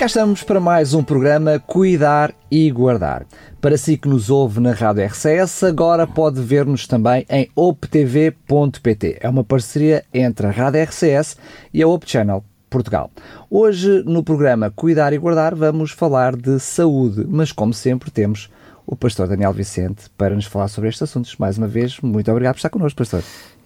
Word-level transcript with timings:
E 0.00 0.02
cá 0.02 0.06
estamos 0.06 0.42
para 0.42 0.58
mais 0.58 0.94
um 0.94 1.04
programa 1.04 1.58
Cuidar 1.58 2.34
e 2.50 2.70
Guardar. 2.70 3.26
Para 3.60 3.76
si 3.76 3.98
que 3.98 4.08
nos 4.08 4.30
ouve 4.30 4.58
na 4.58 4.72
Rádio 4.72 5.04
RCS, 5.04 5.64
agora 5.64 6.06
pode 6.06 6.40
ver-nos 6.40 6.86
também 6.86 7.26
em 7.28 7.50
optv.pt. 7.54 9.18
É 9.20 9.28
uma 9.28 9.44
parceria 9.44 10.02
entre 10.14 10.46
a 10.46 10.50
Rádio 10.50 10.82
RCS 10.84 11.36
e 11.74 11.82
a 11.82 11.86
Op 11.86 12.10
Channel 12.10 12.42
Portugal. 12.70 13.10
Hoje, 13.50 14.02
no 14.06 14.24
programa 14.24 14.70
Cuidar 14.70 15.12
e 15.12 15.18
Guardar, 15.18 15.54
vamos 15.54 15.90
falar 15.90 16.34
de 16.34 16.58
saúde, 16.58 17.26
mas 17.28 17.52
como 17.52 17.74
sempre 17.74 18.10
temos 18.10 18.48
o 18.86 18.96
pastor 18.96 19.28
Daniel 19.28 19.52
Vicente 19.52 20.04
para 20.16 20.34
nos 20.34 20.46
falar 20.46 20.68
sobre 20.68 20.88
estes 20.88 21.02
assuntos. 21.02 21.36
Mais 21.36 21.58
uma 21.58 21.68
vez, 21.68 22.00
muito 22.00 22.30
obrigado 22.30 22.54
por 22.54 22.60
estar 22.60 22.70
connosco, 22.70 22.96
pastor. 22.96 23.22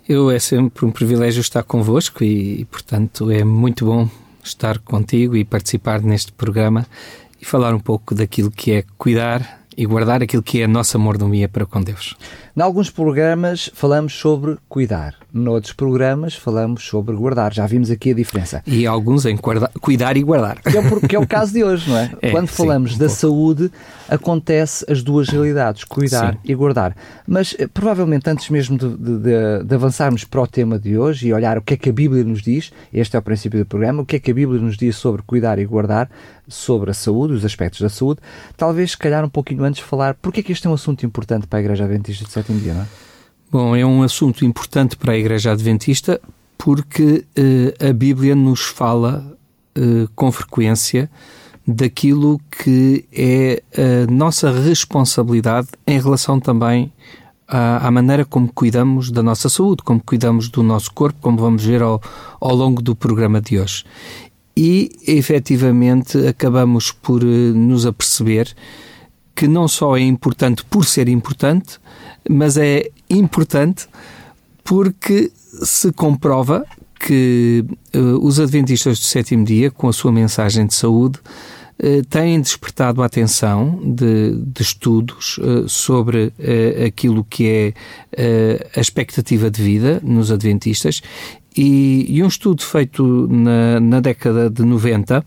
Eu 0.09 0.32
é 0.32 0.40
sempre 0.40 0.84
um 0.84 0.90
privilégio 0.90 1.40
estar 1.40 1.62
convosco 1.62 2.24
e, 2.24 2.64
portanto, 2.64 3.30
é 3.30 3.45
muito 3.45 3.87
bom 3.87 4.09
estar 4.44 4.78
contigo 4.78 5.36
e 5.36 5.44
participar 5.44 6.02
neste 6.02 6.32
programa 6.32 6.86
e 7.40 7.44
falar 7.44 7.74
um 7.74 7.80
pouco 7.80 8.14
daquilo 8.14 8.50
que 8.50 8.72
é 8.72 8.84
cuidar 8.96 9.63
e 9.77 9.87
guardar 9.87 10.23
aquilo 10.23 10.42
que 10.42 10.60
é 10.60 10.64
a 10.64 10.69
nossa 10.69 10.98
mordomia 10.98 11.48
para 11.48 11.66
com 11.66 11.80
Deus. 11.82 12.16
Em 12.56 12.62
alguns 12.62 12.91
programas 12.91 13.70
falamos 13.74 14.15
sobre 14.15 14.56
cuidar, 14.69 15.15
noutros 15.32 15.73
programas 15.73 16.34
falamos 16.37 16.84
sobre 16.84 17.16
guardar. 17.16 17.52
Já 17.52 17.66
vimos 17.66 17.91
aqui 17.91 18.12
a 18.12 18.15
diferença. 18.15 18.63
E 18.65 18.87
alguns 18.87 19.26
em 19.26 19.37
guarda, 19.37 19.68
cuidar 19.80 20.16
e 20.16 20.23
guardar. 20.23 20.63
Que 20.63 20.79
é, 20.79 20.80
o, 20.80 21.01
que 21.01 21.16
é 21.16 21.18
o 21.18 21.26
caso 21.26 21.52
de 21.52 21.65
hoje, 21.65 21.90
não 21.90 21.98
é? 21.98 22.13
é 22.23 22.30
Quando 22.30 22.46
falamos 22.46 22.93
sim, 22.93 22.96
um 22.96 22.98
da 23.01 23.07
pouco. 23.07 23.21
saúde, 23.21 23.73
acontece 24.09 24.85
as 24.88 25.02
duas 25.02 25.29
realidades, 25.29 25.82
cuidar 25.82 26.35
sim. 26.35 26.38
e 26.45 26.54
guardar. 26.54 26.96
Mas 27.26 27.57
eh, 27.59 27.66
provavelmente 27.66 28.30
antes 28.30 28.48
mesmo 28.48 28.79
de, 28.79 28.88
de, 28.96 29.65
de, 29.65 29.74
avançarmos 29.74 30.24
para 30.24 30.41
o 30.41 30.46
tema 30.46 30.79
de 30.79 30.96
hoje 30.96 31.26
e 31.29 31.32
olhar 31.35 31.59
o 31.59 31.63
que 31.63 31.74
é 31.74 31.76
que 31.76 31.91
a 31.91 31.93
Bíblia 31.93 32.23
nos 32.23 32.41
diz, 32.41 32.73
este 32.93 33.16
é 33.16 33.18
o 33.18 33.23
princípio 33.23 33.59
do 33.59 33.66
programa, 33.66 34.02
o 34.02 34.07
que 34.07 34.16
é 34.16 34.18
que 34.20 34.30
a 34.30 34.35
Bíblia 34.35 34.60
nos 34.60 34.76
diz 34.76 34.95
sobre 34.95 35.23
cuidar 35.23 35.59
e 35.59 35.65
guardar, 35.65 36.09
sobre 36.46 36.91
a 36.91 36.95
saúde, 36.95 37.35
os 37.35 37.45
aspectos 37.45 37.80
da 37.80 37.88
saúde, 37.88 38.20
talvez 38.57 38.93
se 38.93 38.98
calhar 38.98 39.24
um 39.24 39.29
pouquinho 39.29 39.63
antes 39.65 39.80
falar 39.80 40.15
porque 40.15 40.40
é 40.40 40.43
que 40.43 40.52
este 40.52 40.66
é 40.66 40.70
um 40.70 40.74
assunto 40.74 41.04
importante 41.04 41.46
para 41.46 41.59
a 41.59 41.62
Igreja 41.62 41.84
Adventista 41.84 42.24
de 42.24 42.30
sétimo 42.30 42.60
dia, 42.60 42.74
não 42.74 42.82
é? 42.82 42.87
Bom, 43.51 43.76
é 43.76 43.87
um 43.87 44.02
assunto 44.02 44.45
importante 44.45 44.96
para 44.96 45.12
a 45.12 45.16
Igreja 45.16 45.52
Adventista 45.52 46.20
porque 46.59 47.24
uh, 47.38 47.88
a 47.88 47.92
Bíblia 47.92 48.35
nos 48.35 48.62
fala 48.62 49.37
uh, 49.76 50.09
com 50.15 50.32
frequência 50.32 51.10
daquilo 51.66 52.40
que 52.51 53.04
é 53.12 53.62
a 53.76 54.10
nossa 54.10 54.51
responsabilidade 54.51 55.68
em 55.87 55.98
relação 55.98 56.38
também 56.38 56.92
à, 57.48 57.87
à, 57.87 57.90
maneira 57.90 58.24
como 58.24 58.52
cuidamos 58.52 59.10
da 59.10 59.23
nossa 59.23 59.48
saúde, 59.48 59.82
como 59.82 60.02
cuidamos 60.04 60.48
do 60.48 60.62
nosso 60.62 60.92
corpo, 60.92 61.18
como 61.20 61.38
vamos 61.38 61.65
ver 61.65 61.80
ao, 61.80 62.02
ao 62.40 62.54
longo 62.54 62.82
do 62.82 62.95
programa 62.95 63.40
de 63.40 63.59
hoje. 63.59 63.85
E, 64.56 64.92
efetivamente, 65.06 66.26
acabamos 66.26 66.92
por 66.92 67.22
uh, 67.22 67.26
nos 67.26 67.87
aperceber 67.87 68.54
que 69.34 69.49
não 69.49 69.66
só 69.66 69.97
é 69.97 70.00
importante 70.00 70.65
por 70.65 70.84
ser 70.84 71.09
importante, 71.09 71.78
mas 72.28 72.56
é 72.56 72.91
importante 73.10 73.87
porque 74.62 75.31
se 75.62 75.93
comprova 75.93 76.65
que 76.99 77.65
uh, 77.94 78.26
os 78.26 78.41
adventistas 78.41 78.99
do 78.99 79.04
sétimo 79.04 79.44
dia, 79.44 79.71
com 79.71 79.88
a 79.88 79.93
sua 79.93 80.10
mensagem 80.10 80.66
de 80.66 80.75
saúde, 80.75 81.19
uh, 81.82 82.03
têm 82.09 82.41
despertado 82.41 83.03
a 83.03 83.06
atenção 83.06 83.78
de, 83.84 84.36
de 84.36 84.62
estudos 84.62 85.37
uh, 85.38 85.69
sobre 85.69 86.32
aquilo 86.87 87.25
que 87.25 87.48
é 87.48 87.75
a 88.75 88.81
expectativa 88.81 89.50
de 89.50 89.62
vida 89.62 90.00
nos 90.03 90.31
adventistas 90.31 91.03
e, 91.56 92.06
e 92.09 92.22
um 92.22 92.26
estudo 92.26 92.62
feito 92.62 93.28
na, 93.31 93.78
na 93.81 94.00
década 94.00 94.50
de 94.50 94.62
90 94.62 95.25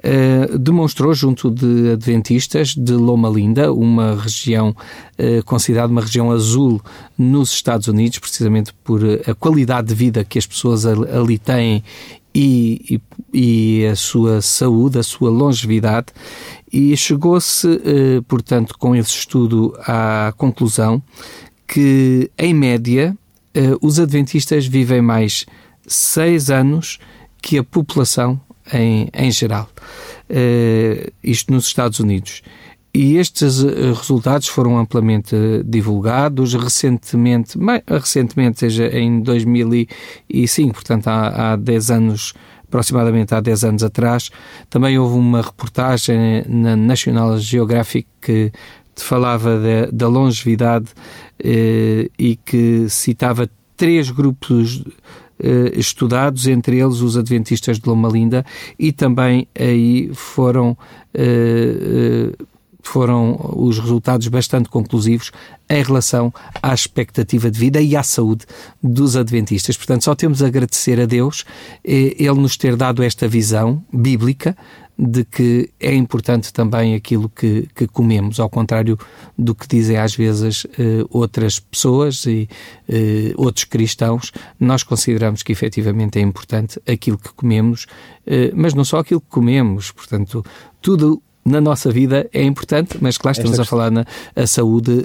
Uh, 0.00 0.58
demonstrou 0.58 1.12
junto 1.12 1.50
de 1.50 1.90
adventistas 1.90 2.74
de 2.74 2.94
Loma 2.94 3.28
Linda, 3.28 3.70
uma 3.70 4.14
região 4.14 4.70
uh, 4.70 5.44
considerada 5.44 5.92
uma 5.92 6.00
região 6.00 6.30
azul 6.30 6.80
nos 7.18 7.52
Estados 7.52 7.86
Unidos, 7.86 8.18
precisamente 8.18 8.72
por 8.82 9.02
a 9.26 9.34
qualidade 9.34 9.88
de 9.88 9.94
vida 9.94 10.24
que 10.24 10.38
as 10.38 10.46
pessoas 10.46 10.86
ali 10.86 11.38
têm 11.38 11.84
e, 12.34 12.98
e, 13.34 13.80
e 13.82 13.86
a 13.86 13.94
sua 13.94 14.40
saúde, 14.40 14.98
a 14.98 15.02
sua 15.02 15.28
longevidade, 15.28 16.06
e 16.72 16.96
chegou-se, 16.96 17.66
uh, 17.66 18.22
portanto, 18.26 18.78
com 18.78 18.96
esse 18.96 19.10
estudo 19.10 19.74
à 19.80 20.32
conclusão 20.34 21.02
que, 21.68 22.30
em 22.38 22.54
média, 22.54 23.14
os 23.80 23.98
adventistas 23.98 24.66
vivem 24.66 25.02
mais 25.02 25.46
seis 25.86 26.50
anos 26.50 26.98
que 27.42 27.58
a 27.58 27.64
população 27.64 28.40
em, 28.72 29.08
em 29.12 29.30
geral. 29.30 29.68
Uh, 30.28 31.10
isto 31.22 31.52
nos 31.52 31.66
Estados 31.66 31.98
Unidos. 32.00 32.42
E 32.92 33.18
estes 33.18 33.62
eh, 33.62 33.92
resultados 33.92 34.48
foram 34.48 34.76
amplamente 34.76 35.36
divulgados 35.64 36.54
recentemente, 36.54 37.56
recentemente, 37.86 38.58
seja 38.58 38.88
em 38.88 39.20
2005, 39.20 40.74
portanto 40.74 41.06
há, 41.06 41.52
há 41.52 41.56
10 41.56 41.90
anos, 41.92 42.34
aproximadamente 42.66 43.32
há 43.32 43.40
10 43.40 43.62
anos 43.62 43.84
atrás, 43.84 44.30
também 44.68 44.98
houve 44.98 45.16
uma 45.16 45.40
reportagem 45.40 46.42
na 46.48 46.74
National 46.74 47.38
Geographic 47.38 48.08
que 48.20 48.50
falava 49.02 49.58
de, 49.58 49.92
da 49.92 50.08
longevidade 50.08 50.88
eh, 51.42 52.10
e 52.18 52.36
que 52.36 52.88
citava 52.88 53.48
três 53.76 54.10
grupos 54.10 54.84
eh, 55.42 55.72
estudados, 55.74 56.46
entre 56.46 56.78
eles 56.78 57.00
os 57.00 57.16
Adventistas 57.16 57.78
de 57.78 57.88
Loma 57.88 58.10
Linda, 58.10 58.44
e 58.78 58.92
também 58.92 59.48
aí 59.58 60.10
foram 60.12 60.76
eh, 61.14 62.34
eh, 62.38 62.44
foram 62.82 63.38
os 63.56 63.78
resultados 63.78 64.28
bastante 64.28 64.68
conclusivos 64.68 65.30
em 65.68 65.82
relação 65.82 66.32
à 66.62 66.74
expectativa 66.74 67.50
de 67.50 67.58
vida 67.58 67.80
e 67.80 67.96
à 67.96 68.02
saúde 68.02 68.44
dos 68.82 69.16
adventistas. 69.16 69.76
Portanto, 69.76 70.04
só 70.04 70.14
temos 70.14 70.42
a 70.42 70.46
agradecer 70.46 70.98
a 71.00 71.06
Deus 71.06 71.44
ele 71.84 72.40
nos 72.40 72.56
ter 72.56 72.76
dado 72.76 73.02
esta 73.02 73.28
visão 73.28 73.84
bíblica 73.92 74.56
de 75.02 75.24
que 75.24 75.70
é 75.80 75.94
importante 75.94 76.52
também 76.52 76.94
aquilo 76.94 77.30
que, 77.30 77.66
que 77.74 77.86
comemos, 77.86 78.38
ao 78.38 78.50
contrário 78.50 78.98
do 79.36 79.54
que 79.54 79.66
dizem 79.66 79.96
às 79.96 80.14
vezes 80.14 80.66
eh, 80.78 81.06
outras 81.08 81.58
pessoas 81.58 82.26
e 82.26 82.46
eh, 82.86 83.32
outros 83.36 83.64
cristãos, 83.64 84.30
nós 84.58 84.82
consideramos 84.82 85.42
que 85.42 85.52
efetivamente 85.52 86.18
é 86.18 86.22
importante 86.22 86.78
aquilo 86.86 87.16
que 87.16 87.32
comemos, 87.32 87.86
eh, 88.26 88.52
mas 88.54 88.74
não 88.74 88.84
só 88.84 88.98
aquilo 88.98 89.22
que 89.22 89.30
comemos, 89.30 89.90
portanto, 89.90 90.44
tudo 90.82 91.22
na 91.42 91.62
nossa 91.62 91.90
vida 91.90 92.28
é 92.30 92.42
importante, 92.42 92.98
mas 93.00 93.16
claro, 93.16 93.38
estamos 93.38 93.58
Esta 93.58 93.62
a 93.62 93.64
falar 93.64 93.90
na 93.90 94.04
a 94.36 94.46
saúde 94.46 95.02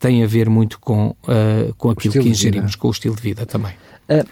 tem 0.00 0.24
a 0.24 0.26
ver 0.26 0.50
muito 0.50 0.80
com, 0.80 1.14
uh, 1.22 1.72
com 1.78 1.90
aquilo 1.90 2.14
que 2.14 2.28
ingerimos, 2.28 2.74
com 2.74 2.88
o 2.88 2.90
estilo 2.90 3.14
de 3.14 3.22
vida 3.22 3.46
também. 3.46 3.72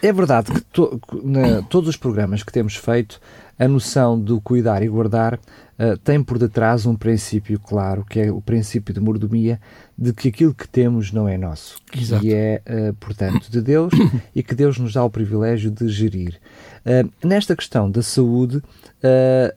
É 0.02 0.12
verdade 0.12 0.52
que 0.52 0.60
to, 0.72 1.00
na, 1.22 1.62
todos 1.62 1.88
os 1.88 1.96
programas 1.96 2.42
que 2.42 2.52
temos 2.52 2.74
feito 2.74 3.20
a 3.60 3.69
noção 3.69 4.19
do 4.19 4.41
cuidar 4.41 4.82
e 4.82 4.88
guardar 4.88 5.34
uh, 5.34 5.97
tem 6.03 6.22
por 6.22 6.38
detrás 6.38 6.87
um 6.87 6.97
princípio 6.97 7.60
claro, 7.60 8.06
que 8.09 8.19
é 8.19 8.32
o 8.32 8.41
princípio 8.41 8.94
de 8.94 9.00
mordomia, 9.00 9.60
de 9.98 10.15
que 10.15 10.28
aquilo 10.28 10.54
que 10.54 10.66
temos 10.66 11.12
não 11.12 11.28
é 11.28 11.37
nosso, 11.37 11.76
que 11.93 12.00
Exato. 12.00 12.25
é, 12.26 12.62
uh, 12.66 12.94
portanto, 12.94 13.50
de 13.50 13.60
Deus 13.60 13.93
e 14.34 14.43
que 14.43 14.55
Deus 14.55 14.79
nos 14.79 14.94
dá 14.94 15.05
o 15.05 15.11
privilégio 15.11 15.70
de 15.70 15.87
gerir. 15.88 16.40
Uh, 16.87 17.26
nesta 17.26 17.55
questão 17.55 17.90
da 17.90 18.02
saúde, 18.02 18.62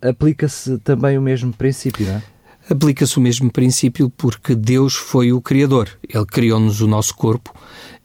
aplica-se 0.02 0.78
também 0.80 1.18
o 1.18 1.22
mesmo 1.22 1.54
princípio, 1.54 2.06
não 2.06 2.16
é? 2.16 2.24
Aplica-se 2.70 3.18
o 3.18 3.22
mesmo 3.22 3.52
princípio 3.52 4.10
porque 4.10 4.56
Deus 4.56 4.96
foi 4.96 5.34
o 5.34 5.42
Criador. 5.42 5.90
Ele 6.08 6.26
criou-nos 6.26 6.80
o 6.80 6.88
nosso 6.88 7.14
corpo 7.14 7.54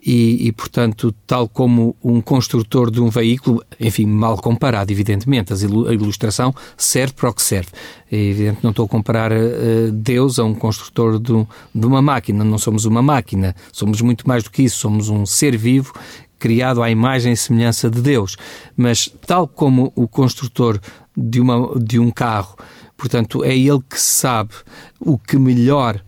e, 0.00 0.46
e, 0.46 0.52
portanto, 0.52 1.12
tal 1.26 1.48
como 1.48 1.96
um 2.02 2.20
construtor 2.20 2.90
de 2.90 3.00
um 3.00 3.08
veículo, 3.08 3.62
enfim, 3.80 4.06
mal 4.06 4.36
comparado, 4.38 4.92
evidentemente, 4.92 5.52
a 5.52 5.92
ilustração 5.92 6.54
serve 6.76 7.14
para 7.14 7.30
o 7.30 7.34
que 7.34 7.42
serve. 7.42 7.70
É 8.10 8.16
evidente 8.16 8.60
não 8.62 8.70
estou 8.70 8.86
a 8.86 8.88
comparar 8.88 9.32
uh, 9.32 9.90
Deus 9.92 10.38
a 10.38 10.44
um 10.44 10.54
construtor 10.54 11.18
de, 11.18 11.32
de 11.74 11.86
uma 11.86 12.00
máquina, 12.00 12.44
não 12.44 12.58
somos 12.58 12.84
uma 12.84 13.02
máquina, 13.02 13.54
somos 13.72 14.00
muito 14.00 14.26
mais 14.26 14.44
do 14.44 14.50
que 14.50 14.62
isso, 14.62 14.78
somos 14.78 15.08
um 15.08 15.26
ser 15.26 15.56
vivo 15.56 15.92
criado 16.38 16.82
à 16.82 16.88
imagem 16.88 17.32
e 17.32 17.36
semelhança 17.36 17.90
de 17.90 18.00
Deus. 18.00 18.36
Mas, 18.76 19.10
tal 19.26 19.48
como 19.48 19.92
o 19.96 20.06
construtor 20.06 20.80
de, 21.16 21.40
uma, 21.40 21.76
de 21.76 21.98
um 21.98 22.10
carro, 22.10 22.56
portanto, 22.96 23.42
é 23.42 23.56
ele 23.56 23.82
que 23.88 24.00
sabe 24.00 24.54
o 25.00 25.18
que 25.18 25.36
melhor 25.36 26.00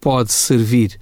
pode 0.00 0.32
servir 0.32 0.98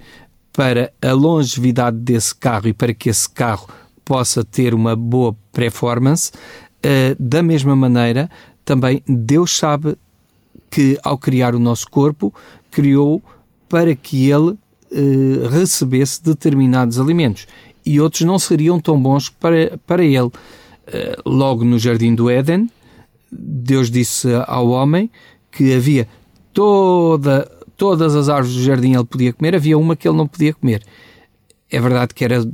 para 0.53 0.93
a 1.01 1.11
longevidade 1.11 1.97
desse 1.97 2.33
carro 2.33 2.67
e 2.67 2.73
para 2.73 2.93
que 2.93 3.09
esse 3.09 3.27
carro 3.27 3.67
possa 4.05 4.43
ter 4.43 4.73
uma 4.73 4.95
boa 4.95 5.35
performance. 5.51 6.31
Uh, 6.85 7.15
da 7.19 7.41
mesma 7.41 7.75
maneira, 7.75 8.29
também 8.63 9.01
Deus 9.07 9.57
sabe 9.57 9.97
que 10.69 10.97
ao 11.03 11.17
criar 11.17 11.55
o 11.55 11.59
nosso 11.59 11.89
corpo, 11.89 12.33
criou 12.71 13.21
para 13.67 13.95
que 13.95 14.29
ele 14.29 14.51
uh, 14.51 15.47
recebesse 15.49 16.23
determinados 16.23 16.99
alimentos 16.99 17.47
e 17.85 17.99
outros 17.99 18.21
não 18.21 18.39
seriam 18.39 18.79
tão 18.79 19.01
bons 19.01 19.29
para, 19.29 19.77
para 19.85 20.03
ele. 20.03 20.27
Uh, 20.27 20.31
logo 21.25 21.63
no 21.63 21.79
jardim 21.79 22.13
do 22.13 22.29
Éden, 22.29 22.69
Deus 23.31 23.89
disse 23.89 24.27
ao 24.47 24.69
homem 24.69 25.09
que 25.51 25.73
havia 25.73 26.07
toda, 26.51 27.49
todas 27.77 28.15
as 28.15 28.29
árvores 28.29 28.55
do 28.55 28.63
jardim 28.63 28.93
ele 28.93 29.03
podia 29.03 29.33
comer, 29.33 29.55
havia 29.55 29.77
uma 29.77 29.95
que 29.95 30.07
ele 30.07 30.17
não 30.17 30.27
podia 30.27 30.53
comer. 30.53 30.83
É 31.69 31.79
verdade 31.79 32.13
que 32.13 32.23
era 32.23 32.45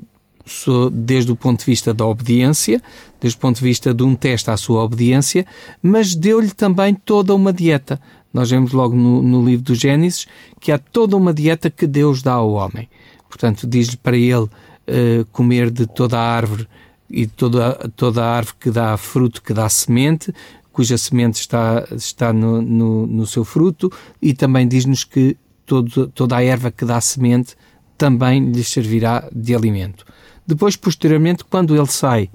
desde 0.91 1.31
o 1.31 1.35
ponto 1.35 1.59
de 1.59 1.65
vista 1.65 1.93
da 1.93 2.05
obediência, 2.05 2.81
desde 3.19 3.37
o 3.37 3.41
ponto 3.41 3.57
de 3.57 3.63
vista 3.63 3.93
de 3.93 4.03
um 4.03 4.15
teste 4.15 4.49
à 4.49 4.57
sua 4.57 4.83
obediência, 4.83 5.45
mas 5.81 6.15
deu-lhe 6.15 6.51
também 6.51 6.93
toda 6.95 7.35
uma 7.35 7.53
dieta. 7.53 8.01
Nós 8.33 8.49
vemos 8.49 8.71
logo 8.71 8.95
no, 8.95 9.21
no 9.21 9.45
livro 9.45 9.65
do 9.65 9.75
Gênesis 9.75 10.27
que 10.59 10.71
há 10.71 10.77
toda 10.77 11.15
uma 11.15 11.33
dieta 11.33 11.69
que 11.69 11.87
Deus 11.87 12.21
dá 12.21 12.33
ao 12.33 12.51
homem. 12.51 12.89
Portanto, 13.27 13.67
diz-lhe 13.67 13.97
para 13.97 14.17
ele 14.17 14.45
uh, 14.45 15.25
comer 15.31 15.69
de 15.69 15.85
toda 15.85 16.17
a 16.17 16.21
árvore 16.21 16.67
e 17.09 17.25
toda, 17.25 17.73
toda 17.95 18.23
a 18.23 18.37
árvore 18.37 18.55
que 18.59 18.71
dá 18.71 18.95
fruto, 18.97 19.41
que 19.41 19.53
dá 19.53 19.67
semente, 19.67 20.33
cuja 20.71 20.97
semente 20.97 21.39
está, 21.39 21.87
está 21.91 22.31
no, 22.31 22.61
no, 22.61 23.07
no 23.07 23.25
seu 23.25 23.43
fruto, 23.43 23.91
e 24.21 24.33
também 24.33 24.67
diz-nos 24.67 25.03
que 25.03 25.35
todo, 25.65 26.07
toda 26.07 26.37
a 26.37 26.43
erva 26.43 26.71
que 26.71 26.85
dá 26.85 26.99
semente 26.99 27.55
também 27.97 28.51
lhe 28.51 28.63
servirá 28.63 29.27
de 29.31 29.53
alimento. 29.53 30.05
Depois, 30.47 30.75
posteriormente, 30.75 31.43
quando 31.43 31.75
ele 31.75 31.87
sai 31.87 32.29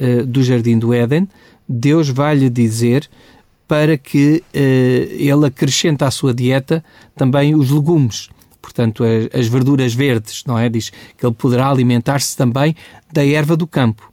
uh, 0.00 0.24
do 0.24 0.42
jardim 0.42 0.78
do 0.78 0.94
Éden, 0.94 1.28
Deus 1.68 2.08
vai-lhe 2.08 2.48
dizer 2.48 3.08
para 3.66 3.98
que 3.98 4.42
uh, 4.42 4.54
ele 4.54 5.46
acrescente 5.46 6.02
à 6.02 6.10
sua 6.10 6.32
dieta 6.32 6.82
também 7.14 7.54
os 7.54 7.70
legumes, 7.70 8.30
portanto, 8.62 9.04
as, 9.04 9.40
as 9.40 9.46
verduras 9.48 9.92
verdes, 9.92 10.44
não 10.46 10.58
é? 10.58 10.68
Diz 10.68 10.90
que 10.90 11.26
ele 11.26 11.34
poderá 11.34 11.68
alimentar-se 11.68 12.34
também 12.34 12.74
da 13.12 13.26
erva 13.26 13.56
do 13.56 13.66
campo. 13.66 14.10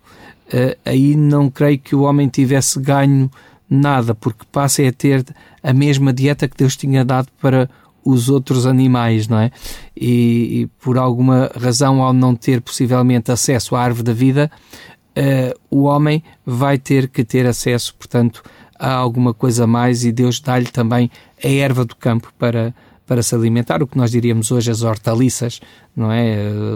Uh, 0.48 0.78
aí 0.84 1.16
não 1.16 1.50
creio 1.50 1.80
que 1.80 1.96
o 1.96 2.02
homem 2.02 2.28
tivesse 2.28 2.80
ganho 2.80 3.32
nada, 3.70 4.14
porque 4.14 4.46
passa 4.52 4.88
a 4.88 4.92
ter 4.92 5.26
a 5.62 5.74
mesma 5.74 6.14
dieta 6.14 6.48
que 6.48 6.58
Deus 6.58 6.76
tinha 6.76 7.04
dado 7.04 7.28
para 7.42 7.70
os 8.04 8.30
outros 8.30 8.68
animais, 8.68 9.28
não 9.28 9.40
é? 9.40 9.52
E, 9.96 10.62
e 10.62 10.68
por 10.80 10.98
alguma 10.98 11.52
razão, 11.60 12.04
ao 12.04 12.14
não 12.14 12.36
ter 12.36 12.62
possivelmente 12.62 13.32
acesso 13.32 13.76
à 13.76 13.82
árvore 13.82 14.04
da 14.04 14.14
vida, 14.14 14.52
uh, 15.18 15.60
o 15.72 15.84
homem 15.84 16.24
vai 16.46 16.78
ter 16.78 17.08
que 17.08 17.24
ter 17.24 17.48
acesso, 17.48 17.96
portanto, 17.96 18.44
a 18.78 18.94
alguma 18.94 19.34
coisa 19.34 19.64
a 19.64 19.68
mais 19.68 20.06
e 20.06 20.12
Deus 20.12 20.40
dá-lhe 20.40 20.68
também 20.68 21.10
a 21.44 21.48
erva 21.48 21.84
do 21.84 21.96
campo 21.96 22.32
para, 22.38 22.76
para 23.08 23.24
se 23.24 23.34
alimentar, 23.34 23.82
o 23.82 23.88
que 23.88 23.98
nós 23.98 24.12
diríamos 24.12 24.52
hoje 24.52 24.70
as 24.70 24.84
hortaliças, 24.84 25.60
não 25.96 26.12
é? 26.12 26.36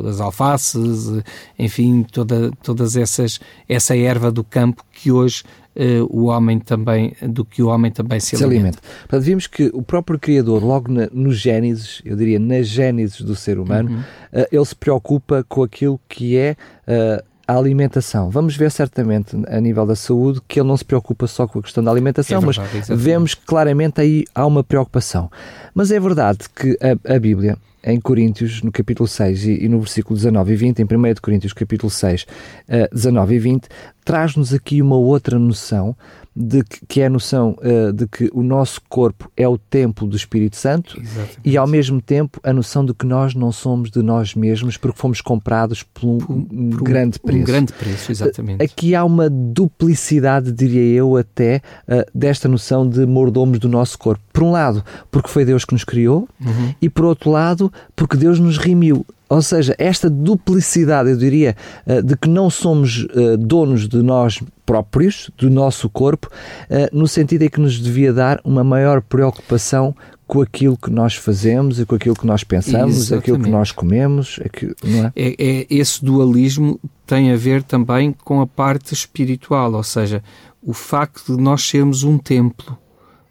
As 0.10 0.20
alfaces, 0.20 1.22
enfim, 1.60 2.04
toda, 2.04 2.52
todas 2.64 2.96
essas, 2.96 3.40
essa 3.68 3.96
erva 3.96 4.32
do 4.32 4.44
campo 4.44 4.84
que 4.92 5.12
hoje 5.12 5.44
uh, 5.80 6.06
o 6.10 6.26
homem 6.26 6.60
também, 6.60 7.14
do 7.22 7.46
que 7.46 7.64
o 7.64 7.68
homem 7.68 7.92
também 7.92 8.20
se, 8.20 8.36
se 8.36 8.44
alimenta. 8.44 8.80
alimenta. 9.08 9.20
vimos 9.20 9.48
que 9.48 9.72
o 9.74 9.81
próprio 9.81 10.20
Criador, 10.20 10.64
logo 10.64 10.92
na, 10.92 11.08
no 11.12 11.31
Gênesis, 11.31 12.02
eu 12.04 12.16
diria 12.16 12.38
na 12.38 12.62
Gênesis 12.62 13.22
do 13.22 13.36
ser 13.36 13.58
humano, 13.58 13.90
uhum. 13.92 14.00
uh, 14.42 14.48
ele 14.52 14.66
se 14.66 14.76
preocupa 14.76 15.46
com 15.48 15.64
aquilo 15.64 16.00
que 16.10 16.38
é 16.38 16.56
uh, 16.88 17.24
a 17.50 17.58
alimentação. 17.58 18.30
Vamos 18.30 18.56
ver 18.56 18.70
certamente 18.70 19.36
a 19.48 19.60
nível 19.60 19.84
da 19.84 19.96
saúde 19.96 20.40
que 20.48 20.60
ele 20.60 20.68
não 20.68 20.78
se 20.78 20.86
preocupa 20.86 21.26
só 21.26 21.48
com 21.48 21.58
a 21.58 21.64
questão 21.64 21.84
da 21.84 21.90
alimentação, 21.90 22.38
é 22.38 22.40
verdade, 22.40 22.60
mas 22.60 22.76
exatamente. 22.76 23.04
vemos 23.04 23.34
que 23.34 23.44
claramente 23.44 24.02
aí 24.02 24.26
há 24.36 24.46
uma 24.46 24.64
preocupação. 24.64 25.31
Mas 25.74 25.92
é 25.92 26.00
verdade 26.00 26.40
que 26.56 26.78
a, 26.80 27.16
a 27.16 27.20
Bíblia, 27.20 27.58
em 27.84 28.00
Coríntios, 28.00 28.62
no 28.62 28.72
capítulo 28.72 29.08
6 29.08 29.46
e, 29.46 29.66
e, 29.66 29.68
no 29.68 29.80
versículo 29.80 30.16
19 30.16 30.54
e 30.54 30.56
20, 30.56 30.80
em 30.80 30.84
1 30.84 30.88
Coríntios, 31.24 31.52
capítulo 31.52 31.90
6, 31.90 32.24
uh, 32.24 32.94
19 32.94 33.34
e 33.34 33.40
20, 33.40 33.68
traz-nos 34.04 34.54
aqui 34.54 34.81
uma 34.81 34.96
outra 34.96 35.38
noção 35.38 35.96
de 36.36 36.63
que, 36.63 36.86
que 36.88 37.01
é 37.01 37.07
a 37.07 37.10
noção 37.10 37.57
uh, 37.60 37.92
de 37.92 38.07
que 38.07 38.30
o 38.34 38.42
nosso 38.42 38.81
corpo 38.88 39.30
é 39.36 39.48
o 39.48 39.57
templo 39.57 40.07
do 40.07 40.16
Espírito 40.16 40.56
Santo 40.56 40.98
Exatamente. 41.00 41.40
e 41.44 41.57
ao 41.57 41.68
mesmo 41.68 42.01
tempo 42.01 42.40
a 42.44 42.54
noção 42.54 42.86
de 42.86 42.94
que 42.94 43.06
nós 43.06 43.36
não 43.36 43.51
somos 43.51 43.92
de 43.92 44.01
nós 44.01 44.34
mesmos 44.36 44.78
porque 44.78 44.98
fomos 44.98 45.19
comprados 45.19 45.84
por 45.84 46.07
um, 46.07 46.18
por, 46.18 46.34
um 46.34 46.69
por 46.69 46.84
grande 46.84 47.19
preço. 47.19 47.40
Um 47.40 47.44
grande 47.44 47.74
preço, 47.74 48.12
exatamente. 48.12 48.63
Aqui 48.63 48.96
há 48.96 49.04
uma 49.04 49.30
duplicidade, 49.30 50.52
diria 50.52 50.95
eu, 50.95 51.18
até 51.18 51.62
uh, 51.88 52.06
desta 52.16 52.48
noção 52.48 52.88
de 52.88 53.06
mordomos 53.06 53.60
do 53.60 53.68
nosso 53.68 53.98
corpo. 53.98 54.24
Por 54.31 54.44
um 54.44 54.52
lado, 54.52 54.84
porque 55.12 55.28
foi 55.28 55.44
Deus 55.44 55.66
que 55.66 55.74
nos 55.74 55.84
criou 55.84 56.28
uhum. 56.40 56.74
e 56.81 56.90
por 56.90 57.04
outro 57.04 57.30
lado, 57.31 57.72
porque 57.95 58.16
Deus 58.16 58.40
nos 58.40 58.57
remiu. 58.57 59.06
Ou 59.30 59.44
seja, 59.44 59.76
esta 59.78 60.10
duplicidade, 60.10 61.12
eu 61.12 61.16
diria, 61.16 61.56
eh, 61.86 62.02
de 62.02 62.18
que 62.18 62.28
não 62.28 62.50
somos 62.50 63.08
eh, 63.16 63.38
donos 63.38 63.88
de 63.88 64.02
nós 64.02 64.42
próprios, 64.66 65.30
do 65.38 65.52
nosso 65.52 65.88
corpo, 65.88 66.28
eh, 66.68 66.90
no 66.92 67.08
sentido 67.08 67.44
em 67.44 67.50
que 67.50 67.62
nos 67.62 67.80
devia 67.80 68.12
dar 68.12 68.42
uma 68.44 68.64
maior 68.64 69.02
preocupação 69.02 69.96
com 70.26 70.42
aquilo 70.42 70.76
que 70.76 70.90
nós 70.90 71.16
fazemos 71.16 71.80
e 71.80 71.86
com 71.86 71.96
aquilo 71.96 72.16
que 72.16 72.26
nós 72.26 72.44
pensamos, 72.44 72.98
Exatamente. 72.98 73.24
aquilo 73.24 73.44
que 73.44 73.50
nós 73.50 73.72
comemos, 73.72 74.40
aquilo, 74.44 74.76
não 74.84 75.06
é? 75.06 75.12
É, 75.16 75.36
é? 75.38 75.68
Esse 75.70 76.04
dualismo 76.04 76.80
tem 77.06 77.31
a 77.31 77.36
ver 77.36 77.62
também 77.64 78.12
com 78.12 78.42
a 78.42 78.48
parte 78.48 78.94
espiritual, 78.94 79.74
ou 79.74 79.84
seja, 79.84 80.24
o 80.62 80.74
facto 80.74 81.36
de 81.36 81.42
nós 81.42 81.64
sermos 81.64 82.04
um 82.04 82.18
templo 82.18 82.78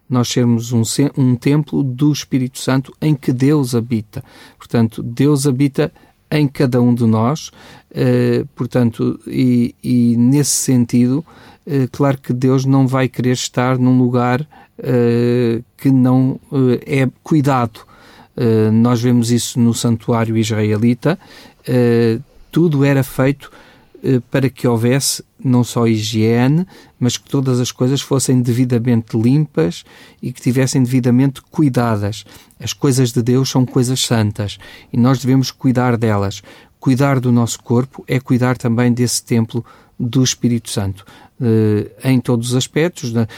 nós 0.08 0.28
sermos 0.28 0.72
um, 0.72 0.82
um 1.16 1.36
templo 1.36 1.82
do 1.82 2.12
Espírito 2.12 2.58
Santo 2.58 2.92
em 3.00 3.14
que 3.14 3.32
Deus 3.32 3.74
habita. 3.74 4.24
Portanto, 4.56 5.02
Deus 5.02 5.46
habita 5.46 5.92
em 6.30 6.46
cada 6.46 6.80
um 6.80 6.94
de 6.94 7.06
nós, 7.06 7.50
eh, 7.90 8.44
portanto, 8.54 9.18
e, 9.26 9.74
e, 9.82 10.16
nesse 10.16 10.50
sentido, 10.50 11.24
eh, 11.66 11.88
claro 11.90 12.18
que 12.18 12.32
Deus 12.32 12.64
não 12.64 12.86
vai 12.86 13.08
querer 13.08 13.32
estar 13.32 13.78
num 13.78 13.98
lugar 13.98 14.46
eh, 14.78 15.62
que 15.76 15.90
não 15.90 16.38
eh, 16.86 17.00
é 17.02 17.08
cuidado. 17.22 17.80
Eh, 18.36 18.70
nós 18.70 19.00
vemos 19.00 19.30
isso 19.30 19.58
no 19.58 19.72
santuário 19.72 20.36
israelita, 20.36 21.18
eh, 21.66 22.18
tudo 22.52 22.84
era 22.84 23.02
feito 23.02 23.50
para 24.30 24.48
que 24.48 24.66
houvesse 24.66 25.24
não 25.42 25.62
só 25.62 25.86
higiene, 25.86 26.66
mas 26.98 27.16
que 27.16 27.28
todas 27.28 27.60
as 27.60 27.70
coisas 27.70 28.00
fossem 28.00 28.40
devidamente 28.40 29.16
limpas 29.16 29.84
e 30.20 30.32
que 30.32 30.40
tivessem 30.40 30.82
devidamente 30.82 31.40
cuidadas. 31.42 32.24
As 32.58 32.72
coisas 32.72 33.12
de 33.12 33.22
Deus 33.22 33.48
são 33.48 33.64
coisas 33.64 34.00
santas 34.00 34.58
e 34.92 34.96
nós 34.96 35.18
devemos 35.20 35.50
cuidar 35.50 35.96
delas. 35.96 36.42
Cuidar 36.80 37.20
do 37.20 37.32
nosso 37.32 37.62
corpo 37.62 38.04
é 38.06 38.20
cuidar 38.20 38.56
também 38.56 38.92
desse 38.92 39.22
templo 39.22 39.64
do 39.98 40.22
Espírito 40.22 40.70
Santo. 40.70 41.04
Uh, 41.40 41.88
em 42.02 42.18
todos 42.18 42.48
os 42.48 42.56
aspectos, 42.56 43.12
né? 43.12 43.28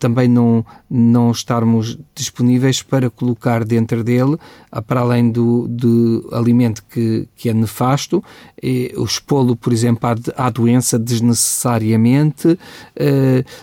também 0.00 0.26
não, 0.26 0.66
não 0.90 1.30
estarmos 1.30 1.96
disponíveis 2.12 2.82
para 2.82 3.08
colocar 3.08 3.64
dentro 3.64 4.02
dele, 4.02 4.36
para 4.84 5.00
além 5.00 5.30
do, 5.30 5.68
do 5.68 6.28
alimento 6.32 6.82
que, 6.90 7.28
que 7.36 7.48
é 7.48 7.54
nefasto, 7.54 8.20
eh, 8.60 8.92
o 8.96 9.04
expô-lo, 9.04 9.54
por 9.54 9.72
exemplo, 9.72 10.10
à, 10.10 10.46
à 10.46 10.50
doença 10.50 10.98
desnecessariamente, 10.98 12.48
uh, 12.48 12.58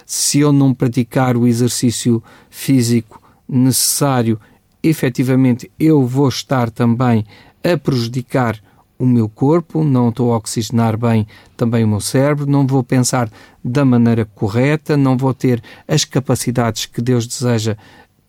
se 0.06 0.40
eu 0.40 0.54
não 0.54 0.74
praticar 0.74 1.36
o 1.36 1.46
exercício 1.46 2.24
físico 2.50 3.22
necessário, 3.50 4.40
efetivamente 4.82 5.70
eu 5.80 6.06
vou 6.06 6.30
estar 6.30 6.70
também 6.70 7.26
a 7.64 7.78
prejudicar 7.78 8.60
o 9.04 9.06
meu 9.06 9.28
corpo, 9.28 9.84
não 9.84 10.10
estou 10.10 10.32
a 10.32 10.38
oxigenar 10.38 10.98
bem 10.98 11.28
também 11.58 11.84
o 11.84 11.88
meu 11.88 12.00
cérebro, 12.00 12.46
não 12.46 12.66
vou 12.66 12.84
pensar 12.84 13.30
da 13.64 13.84
maneira 13.84 14.24
correta, 14.24 14.96
não 14.96 15.18
vou 15.18 15.34
ter 15.34 15.62
as 15.86 16.06
capacidades 16.06 16.86
que 16.86 17.02
Deus 17.02 17.28
deseja 17.28 17.76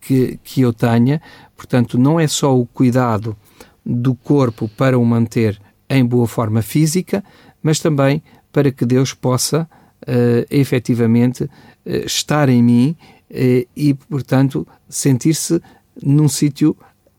que, 0.01 0.37
que 0.43 0.61
eu 0.61 0.73
tenha. 0.73 1.21
Portanto, 1.55 1.97
não 1.97 2.19
é 2.19 2.27
só 2.27 2.57
o 2.57 2.65
cuidado 2.65 3.35
do 3.85 4.13
corpo 4.15 4.67
para 4.67 4.99
o 4.99 5.05
manter 5.05 5.59
em 5.89 6.05
boa 6.05 6.27
forma 6.27 6.61
física, 6.61 7.23
mas 7.63 7.79
também 7.79 8.21
para 8.51 8.71
que 8.71 8.85
Deus 8.85 9.13
possa 9.13 9.67
uh, 10.01 10.45
efetivamente 10.49 11.43
uh, 11.43 11.49
estar 12.05 12.49
em 12.49 12.61
mim 12.61 12.97
uh, 13.31 13.67
e, 13.75 13.93
portanto, 14.09 14.67
sentir-se 14.89 15.61
num 16.03 16.27
sítio 16.27 16.75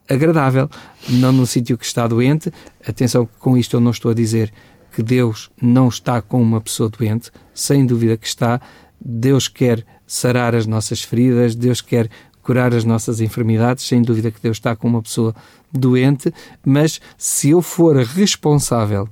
agradável, 0.09 0.69
não 1.09 1.33
num 1.33 1.47
sítio 1.47 1.77
que 1.77 1.85
está 1.85 2.07
doente. 2.07 2.53
Atenção, 2.87 3.29
com 3.39 3.57
isto 3.57 3.77
eu 3.77 3.81
não 3.81 3.91
estou 3.91 4.11
a 4.11 4.15
dizer 4.15 4.53
que 4.95 5.03
Deus 5.03 5.51
não 5.61 5.89
está 5.89 6.23
com 6.23 6.41
uma 6.41 6.61
pessoa 6.61 6.89
doente, 6.89 7.31
sem 7.53 7.85
dúvida 7.85 8.17
que 8.17 8.27
está. 8.27 8.61
Deus 9.01 9.49
quer 9.49 9.85
sarar 10.07 10.55
as 10.55 10.67
nossas 10.67 11.03
feridas, 11.03 11.55
Deus 11.55 11.81
quer 11.81 12.09
curar 12.43 12.73
as 12.73 12.85
nossas 12.85 13.21
enfermidades, 13.21 13.85
sem 13.85 14.01
dúvida 14.01 14.31
que 14.31 14.41
Deus 14.41 14.57
está 14.57 14.77
com 14.77 14.87
uma 14.87 15.03
pessoa 15.03 15.35
doente, 15.73 16.33
mas 16.65 17.01
se 17.19 17.51
eu 17.51 17.61
for 17.61 17.97
responsável 17.97 19.09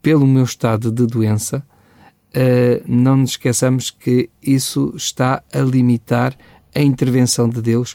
pelo 0.00 0.26
meu 0.26 0.44
estado 0.44 0.90
de 0.90 1.06
doença, 1.06 1.62
uh, 2.34 2.82
não 2.86 3.18
nos 3.18 3.32
esqueçamos 3.32 3.90
que 3.90 4.30
isso 4.42 4.94
está 4.96 5.42
a 5.52 5.58
limitar 5.58 6.34
a 6.74 6.80
intervenção 6.80 7.46
de 7.46 7.60
Deus 7.60 7.94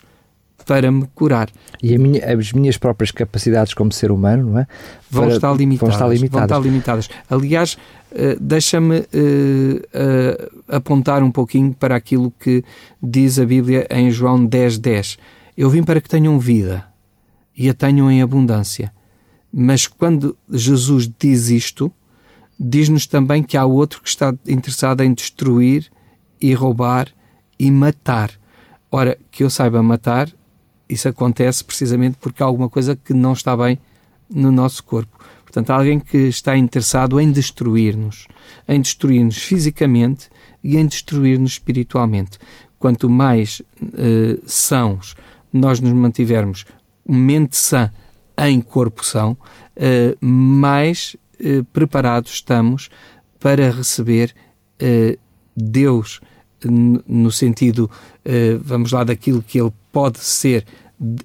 para 0.65 0.91
me 0.91 1.07
curar. 1.15 1.49
E 1.81 1.97
minha, 1.97 2.23
as 2.25 2.51
minhas 2.51 2.77
próprias 2.77 3.11
capacidades 3.11 3.73
como 3.73 3.91
ser 3.91 4.11
humano 4.11 4.51
não 4.51 4.59
é? 4.59 4.67
vão, 5.09 5.25
para, 5.25 5.35
estar 5.35 5.53
limitadas, 5.53 5.95
vão 5.95 6.07
estar 6.07 6.13
limitadas. 6.13 6.49
Vão 6.49 6.57
estar 6.57 6.69
limitadas. 6.69 7.09
Aliás, 7.29 7.77
uh, 8.11 8.39
deixa-me 8.39 8.99
uh, 8.99 9.03
uh, 9.03 10.75
apontar 10.75 11.23
um 11.23 11.31
pouquinho 11.31 11.73
para 11.73 11.95
aquilo 11.95 12.31
que 12.39 12.63
diz 13.01 13.39
a 13.39 13.45
Bíblia 13.45 13.87
em 13.89 14.11
João 14.11 14.45
10, 14.45 14.79
10. 14.79 15.17
Eu 15.57 15.69
vim 15.69 15.83
para 15.83 16.01
que 16.01 16.09
tenham 16.09 16.37
vida 16.39 16.85
e 17.55 17.69
a 17.69 17.73
tenham 17.73 18.11
em 18.11 18.21
abundância. 18.21 18.91
Mas 19.51 19.87
quando 19.87 20.37
Jesus 20.51 21.09
diz 21.17 21.49
isto, 21.49 21.91
diz-nos 22.59 23.07
também 23.07 23.41
que 23.41 23.57
há 23.57 23.65
outro 23.65 24.01
que 24.01 24.09
está 24.09 24.33
interessado 24.47 25.01
em 25.01 25.13
destruir 25.13 25.89
e 26.39 26.53
roubar 26.53 27.07
e 27.57 27.71
matar. 27.71 28.31
Ora, 28.91 29.17
que 29.31 29.43
eu 29.43 29.49
saiba 29.49 29.81
matar, 29.81 30.29
isso 30.89 31.07
acontece 31.07 31.63
precisamente 31.63 32.17
porque 32.19 32.41
há 32.41 32.45
alguma 32.45 32.69
coisa 32.69 32.95
que 32.95 33.13
não 33.13 33.33
está 33.33 33.55
bem 33.55 33.79
no 34.29 34.51
nosso 34.51 34.83
corpo. 34.83 35.17
Portanto, 35.43 35.69
há 35.71 35.75
alguém 35.75 35.99
que 35.99 36.17
está 36.17 36.57
interessado 36.57 37.19
em 37.19 37.31
destruir-nos, 37.31 38.27
em 38.67 38.81
destruir-nos 38.81 39.37
fisicamente 39.37 40.29
e 40.63 40.77
em 40.77 40.85
destruir-nos 40.85 41.53
espiritualmente. 41.53 42.37
Quanto 42.77 43.09
mais 43.09 43.61
uh, 43.81 44.41
sãos 44.45 45.15
nós 45.51 45.79
nos 45.79 45.93
mantivermos, 45.93 46.65
mente 47.07 47.57
sã 47.57 47.91
em 48.37 48.61
corpo 48.61 49.03
são, 49.03 49.31
uh, 49.31 50.25
mais 50.25 51.15
uh, 51.39 51.63
preparados 51.65 52.33
estamos 52.33 52.89
para 53.39 53.71
receber 53.71 54.33
Deus 55.55 56.21
no 56.63 57.31
sentido, 57.31 57.89
vamos 58.61 58.91
lá, 58.91 59.03
daquilo 59.03 59.43
que 59.43 59.59
Ele 59.59 59.71
pode 59.91 60.19
ser 60.19 60.65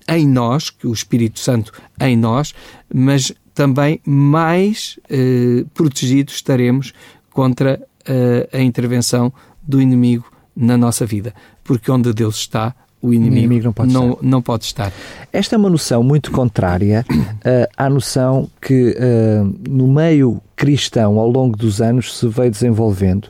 em 0.09 0.27
nós, 0.27 0.71
que 0.71 0.87
o 0.87 0.93
Espírito 0.93 1.41
Santo 1.41 1.73
em 2.01 2.17
nós, 2.17 2.55
mas 2.93 3.33
também 3.55 4.01
mais 4.05 4.99
eh, 5.09 5.65
protegidos 5.75 6.35
estaremos 6.35 6.93
contra 7.31 7.81
eh, 8.07 8.49
a 8.53 8.61
intervenção 8.61 9.33
do 9.63 9.81
inimigo 9.81 10.31
na 10.55 10.77
nossa 10.77 11.07
vida. 11.07 11.35
Porque 11.63 11.91
onde 11.91 12.13
Deus 12.13 12.37
está, 12.37 12.75
o 13.03 13.13
inimigo, 13.13 13.35
o 13.35 13.39
inimigo 13.39 13.65
não, 13.65 13.73
pode 13.73 13.93
não, 13.93 14.19
não, 14.23 14.43
pode 14.43 14.65
estar. 14.65 14.93
Esta 15.33 15.57
é 15.57 15.59
uma 15.59 15.69
noção 15.69 16.03
muito 16.05 16.31
contrária 16.31 17.05
uh, 17.11 17.69
à 17.77 17.91
noção 17.91 18.49
que 18.61 18.97
uh, 18.97 19.55
no 19.69 19.89
meio 19.89 20.41
cristão 20.55 21.19
ao 21.19 21.29
longo 21.29 21.57
dos 21.57 21.83
anos 21.83 22.17
se 22.17 22.29
veio 22.29 22.49
desenvolvendo 22.49 23.29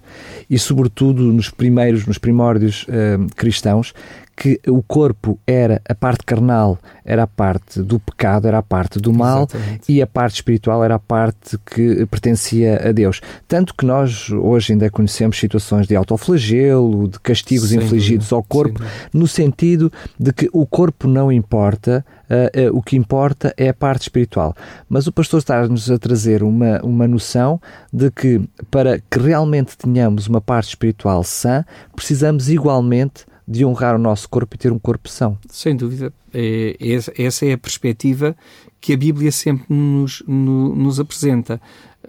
e 0.50 0.59
sobretudo 0.59 1.23
nos 1.23 1.49
primeiros, 1.49 2.07
nos 2.07 2.19
primórdios 2.19 2.87
uh, 2.88 3.26
cristãos, 3.35 3.95
que 4.43 4.61
o 4.67 4.83
corpo 4.83 5.39
era 5.47 5.81
a 5.89 5.95
parte 5.95 6.25
carnal, 6.25 6.77
era 7.05 7.23
a 7.23 7.27
parte 7.29 7.81
do 7.81 8.01
pecado, 8.01 8.49
era 8.49 8.59
a 8.59 8.63
parte 8.63 8.99
do 8.99 9.13
mal, 9.13 9.47
Exatamente. 9.49 9.93
e 9.93 10.03
a 10.03 10.07
parte 10.07 10.35
espiritual 10.35 10.83
era 10.83 10.97
a 10.97 10.99
parte 10.99 11.57
que 11.65 12.05
pertencia 12.07 12.89
a 12.89 12.91
Deus. 12.91 13.21
Tanto 13.47 13.73
que 13.73 13.87
nós 13.87 14.31
hoje 14.31 14.73
ainda 14.73 14.91
conhecemos 14.91 15.39
situações 15.39 15.87
de 15.87 15.95
autoflagelo, 15.95 17.07
de 17.07 17.21
castigos 17.21 17.69
Sem 17.69 17.79
infligidos 17.79 18.33
ao 18.33 18.43
corpo, 18.43 18.83
no 19.13 19.29
sentido 19.29 19.93
de 20.19 20.33
que 20.33 20.51
o 20.53 20.67
corpo 20.67 21.07
não 21.07 21.31
importa, 21.31 22.05
uh, 22.29 22.73
uh, 22.73 22.77
o 22.77 22.83
que 22.83 22.97
importa 22.97 23.55
é 23.57 23.69
a 23.69 23.75
parte 23.75 24.03
espiritual. 24.03 24.57
Mas 24.89 25.07
o 25.07 25.13
pastor 25.13 25.39
está-nos 25.39 25.89
a 25.89 25.97
trazer 26.01 26.43
uma, 26.43 26.81
uma 26.83 27.07
noção 27.07 27.61
de 27.93 28.11
que 28.11 28.41
para 28.73 28.99
que 28.99 29.21
realmente 29.21 29.79
tenhamos 29.79 30.27
uma 30.27 30.41
parte 30.41 30.71
espiritual 30.71 31.23
sã, 31.23 31.65
precisamos 31.95 32.49
igualmente 32.49 33.25
de 33.47 33.65
honrar 33.65 33.95
o 33.97 33.99
nosso 33.99 34.29
corpo 34.29 34.55
e 34.55 34.59
ter 34.59 34.73
um 34.73 34.79
corpo 34.79 35.09
são. 35.09 35.39
Sem 35.49 35.77
dúvida. 35.77 36.13
É, 36.33 36.77
essa 37.19 37.47
é 37.47 37.53
a 37.53 37.59
perspectiva 37.59 38.37
que 38.81 38.93
a 38.93 38.97
Bíblia 38.97 39.31
sempre 39.31 39.65
nos, 39.69 40.23
no, 40.27 40.75
nos 40.75 40.99
apresenta. 40.99 41.61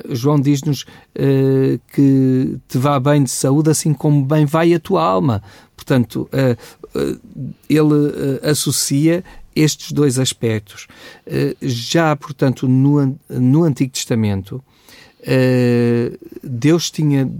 João 0.10 0.40
diz-nos 0.40 0.82
uh, 0.84 1.80
que 1.94 2.58
te 2.68 2.78
vá 2.78 3.00
bem 3.00 3.24
de 3.24 3.30
saúde, 3.30 3.70
assim 3.70 3.94
como 3.94 4.25
bem 4.25 4.46
vai 4.46 4.74
a 4.74 4.80
tua 4.80 5.04
alma. 5.04 5.44
Portanto, 5.75 6.28
uh, 6.34 6.98
uh, 6.98 7.54
ele 7.70 8.40
associa 8.42 9.24
estes 9.56 9.92
dois 9.92 10.18
aspectos. 10.18 10.88
já, 11.62 12.16
portanto, 12.16 12.68
no, 12.68 13.16
no 13.30 13.63
Antigo 13.63 13.92
Testamento, 13.92 14.63
Deus 16.42 16.90
tinha 16.90 17.32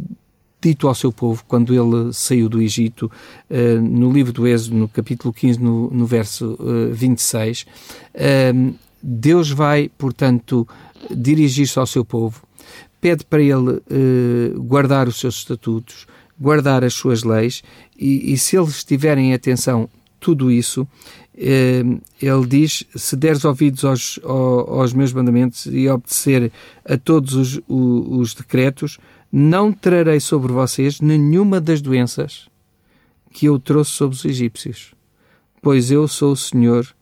dito 0.64 0.88
ao 0.88 0.96
seu 0.96 1.12
povo 1.12 1.44
quando 1.46 1.74
ele 1.74 2.14
saiu 2.14 2.48
do 2.48 2.62
Egito, 2.62 3.12
uh, 3.50 3.82
no 3.82 4.12
livro 4.12 4.32
do 4.32 4.48
Êxodo, 4.48 4.78
no 4.78 4.88
capítulo 4.88 5.34
15, 5.34 5.60
no, 5.60 5.90
no 5.92 6.06
verso 6.06 6.54
uh, 6.54 6.94
26. 6.94 7.66
Uh, 8.16 8.74
Deus 9.02 9.52
vai, 9.52 9.92
portanto, 9.98 10.66
dirigir-se 11.12 11.78
ao 11.78 11.86
seu 11.86 12.06
povo, 12.06 12.42
pede 13.02 13.26
para 13.26 13.42
ele 13.42 13.72
uh, 13.72 14.64
guardar 14.64 15.10
os 15.10 15.20
seus 15.20 15.36
estatutos, 15.36 16.08
guardar 16.40 16.84
as 16.84 16.94
suas 16.94 17.24
leis, 17.24 17.62
e, 18.00 18.34
e 18.34 18.38
se 18.38 18.58
eles 18.58 18.86
tiverem 18.86 19.34
atenção 19.34 19.90
tudo 20.18 20.50
isso, 20.50 20.88
ele 21.36 22.48
diz: 22.48 22.86
se 22.96 23.18
deres 23.18 23.44
ouvidos 23.44 23.84
aos, 23.84 24.20
aos, 24.24 24.94
meus 24.94 25.12
mandamentos 25.12 25.66
e 25.66 25.90
obedecer 25.90 26.50
a 26.86 26.98
todos 26.98 27.34
os, 27.34 27.62
os, 27.68 28.08
os 28.08 28.34
decretos, 28.34 29.00
não 29.36 29.74
trarei 29.74 30.20
sobre 30.20 30.54
vocês 30.54 31.02
nenhuma 31.02 31.60
das 31.60 31.82
doenças 31.82 32.48
que 33.32 33.48
eu 33.48 33.58
trouxe 33.58 33.90
sobre 33.90 34.16
os 34.16 34.24
egípcios, 34.24 34.94
pois 35.60 35.90
eu 35.90 36.08
sou 36.08 36.34
o 36.34 36.38
Senhor 36.38 36.96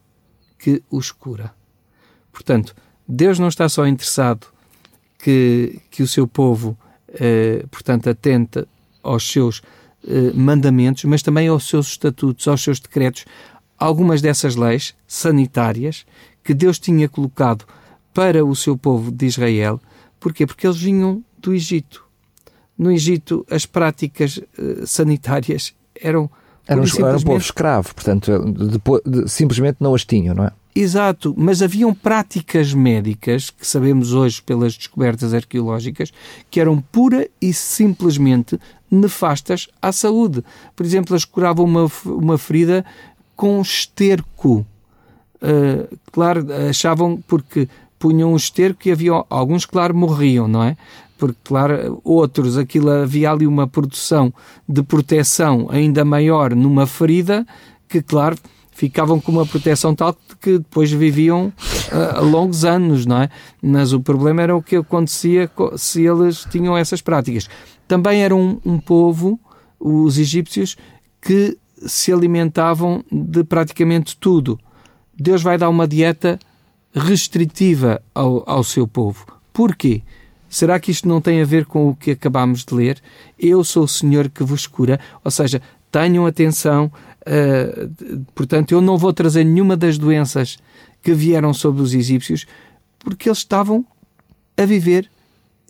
que 0.58 0.82
os 0.90 1.12
cura. 1.12 1.54
Portanto, 2.32 2.74
Deus 3.06 3.38
não 3.38 3.50
está 3.50 3.68
só 3.68 3.86
interessado 3.86 4.48
que, 5.20 5.82
que 5.92 6.02
o 6.02 6.08
seu 6.08 6.26
povo, 6.26 6.78
eh, 7.10 7.66
portanto, 7.70 8.10
atenta 8.10 8.66
aos 9.04 9.30
seus 9.30 9.62
eh, 10.08 10.32
mandamentos, 10.34 11.04
mas 11.04 11.22
também 11.22 11.50
aos 11.50 11.68
seus 11.68 11.88
estatutos, 11.88 12.48
aos 12.48 12.64
seus 12.64 12.80
decretos, 12.80 13.26
algumas 13.78 14.22
dessas 14.22 14.56
leis 14.56 14.96
sanitárias 15.06 16.06
que 16.42 16.54
Deus 16.54 16.80
tinha 16.80 17.10
colocado 17.10 17.66
para 18.14 18.46
o 18.46 18.56
seu 18.56 18.78
povo 18.78 19.12
de 19.12 19.26
Israel. 19.26 19.82
Porquê? 20.18 20.48
Porque 20.48 20.66
eles 20.66 20.80
vinham 20.80 21.22
do 21.38 21.54
Egito 21.54 22.10
no 22.82 22.92
Egito 22.92 23.46
as 23.48 23.64
práticas 23.64 24.38
uh, 24.38 24.88
sanitárias 24.88 25.72
eram 25.94 26.28
era 26.68 26.80
um, 26.82 26.84
era 26.84 27.18
um 27.18 27.22
povo 27.22 27.38
escravo, 27.38 27.94
portanto, 27.94 28.40
depois, 28.54 29.02
de, 29.06 29.28
simplesmente 29.28 29.78
não 29.80 29.94
as 29.94 30.06
tinham, 30.06 30.34
não 30.34 30.46
é? 30.46 30.52
Exato, 30.74 31.34
mas 31.38 31.62
haviam 31.62 31.94
práticas 31.94 32.74
médicas, 32.74 33.50
que 33.50 33.68
sabemos 33.68 34.14
hoje 34.14 34.42
pelas 34.42 34.76
descobertas 34.76 35.34
arqueológicas, 35.34 36.14
que 36.50 36.60
eram 36.62 36.80
pura 36.80 37.28
e 37.42 37.52
simplesmente 37.52 38.60
nefastas 38.90 39.68
à 39.82 39.92
saúde. 39.92 40.44
Por 40.76 40.86
exemplo, 40.86 41.14
eles 41.14 41.26
curavam 41.26 41.66
uma, 41.66 41.92
uma 42.06 42.38
ferida 42.38 42.86
com 43.36 43.60
esterco. 43.62 44.66
Uh, 45.42 45.98
claro, 46.12 46.48
achavam 46.70 47.22
porque 47.28 47.68
punham 48.00 48.34
um 48.34 48.36
esterco 48.36 48.88
e 48.88 48.92
havia 48.92 49.24
alguns, 49.30 49.66
claro, 49.66 49.96
morriam, 49.96 50.48
não 50.48 50.64
é? 50.64 50.78
Porque, 51.22 51.38
claro, 51.44 52.02
outros, 52.04 52.58
aquilo 52.58 52.90
havia 52.90 53.30
ali 53.30 53.46
uma 53.46 53.68
produção 53.68 54.34
de 54.68 54.82
proteção 54.82 55.68
ainda 55.70 56.04
maior 56.04 56.56
numa 56.56 56.88
ferida, 56.88 57.46
que, 57.88 58.02
claro, 58.02 58.36
ficavam 58.72 59.22
com 59.22 59.32
uma 59.32 59.46
proteção 59.46 59.94
tal 59.94 60.18
que 60.42 60.58
depois 60.58 60.92
viviam 60.92 61.54
uh, 61.92 62.26
longos 62.26 62.66
anos, 62.66 63.06
não 63.06 63.22
é? 63.22 63.30
Mas 63.62 63.94
o 63.94 64.00
problema 64.00 64.42
era 64.42 64.56
o 64.56 64.64
que 64.64 64.78
acontecia 64.78 65.48
se 65.78 66.02
eles 66.02 66.44
tinham 66.50 66.76
essas 66.76 67.04
práticas. 67.04 67.48
Também 67.88 68.24
era 68.24 68.36
um, 68.36 68.60
um 68.66 68.80
povo, 68.80 69.40
os 69.80 70.18
egípcios, 70.18 70.76
que 71.22 71.56
se 71.86 72.12
alimentavam 72.12 73.04
de 73.12 73.44
praticamente 73.44 74.18
tudo. 74.18 74.60
Deus 75.16 75.44
vai 75.44 75.56
dar 75.56 75.70
uma 75.70 75.88
dieta 75.88 76.40
restritiva 76.92 78.02
ao, 78.12 78.44
ao 78.50 78.64
seu 78.64 78.88
povo. 78.88 79.24
Porquê? 79.54 80.02
Será 80.52 80.78
que 80.82 80.92
isto 80.92 81.08
não 81.08 81.22
tem 81.22 81.42
a 81.42 81.46
ver 81.46 81.66
com 81.66 81.88
o 81.88 81.96
que 81.96 82.12
acabámos 82.12 82.66
de 82.66 82.76
ler? 82.76 83.02
Eu 83.40 83.64
sou 83.64 83.86
o 83.86 83.88
Senhor 83.88 84.28
que 84.28 84.44
vos 84.44 84.68
cura. 84.68 85.00
Ou 85.24 85.32
seja, 85.32 85.62
tenham 85.90 86.26
atenção, 86.26 86.92
uh, 87.22 88.26
portanto, 88.36 88.74
eu 88.74 88.82
não 88.82 88.98
vou 88.98 89.14
trazer 89.14 89.46
nenhuma 89.46 89.78
das 89.78 89.98
doenças 89.98 90.60
que 91.02 91.14
vieram 91.14 91.54
sobre 91.54 91.82
os 91.82 91.94
egípcios, 91.94 92.46
porque 93.00 93.30
eles 93.30 93.38
estavam 93.38 93.86
a 94.58 94.66
viver 94.66 95.10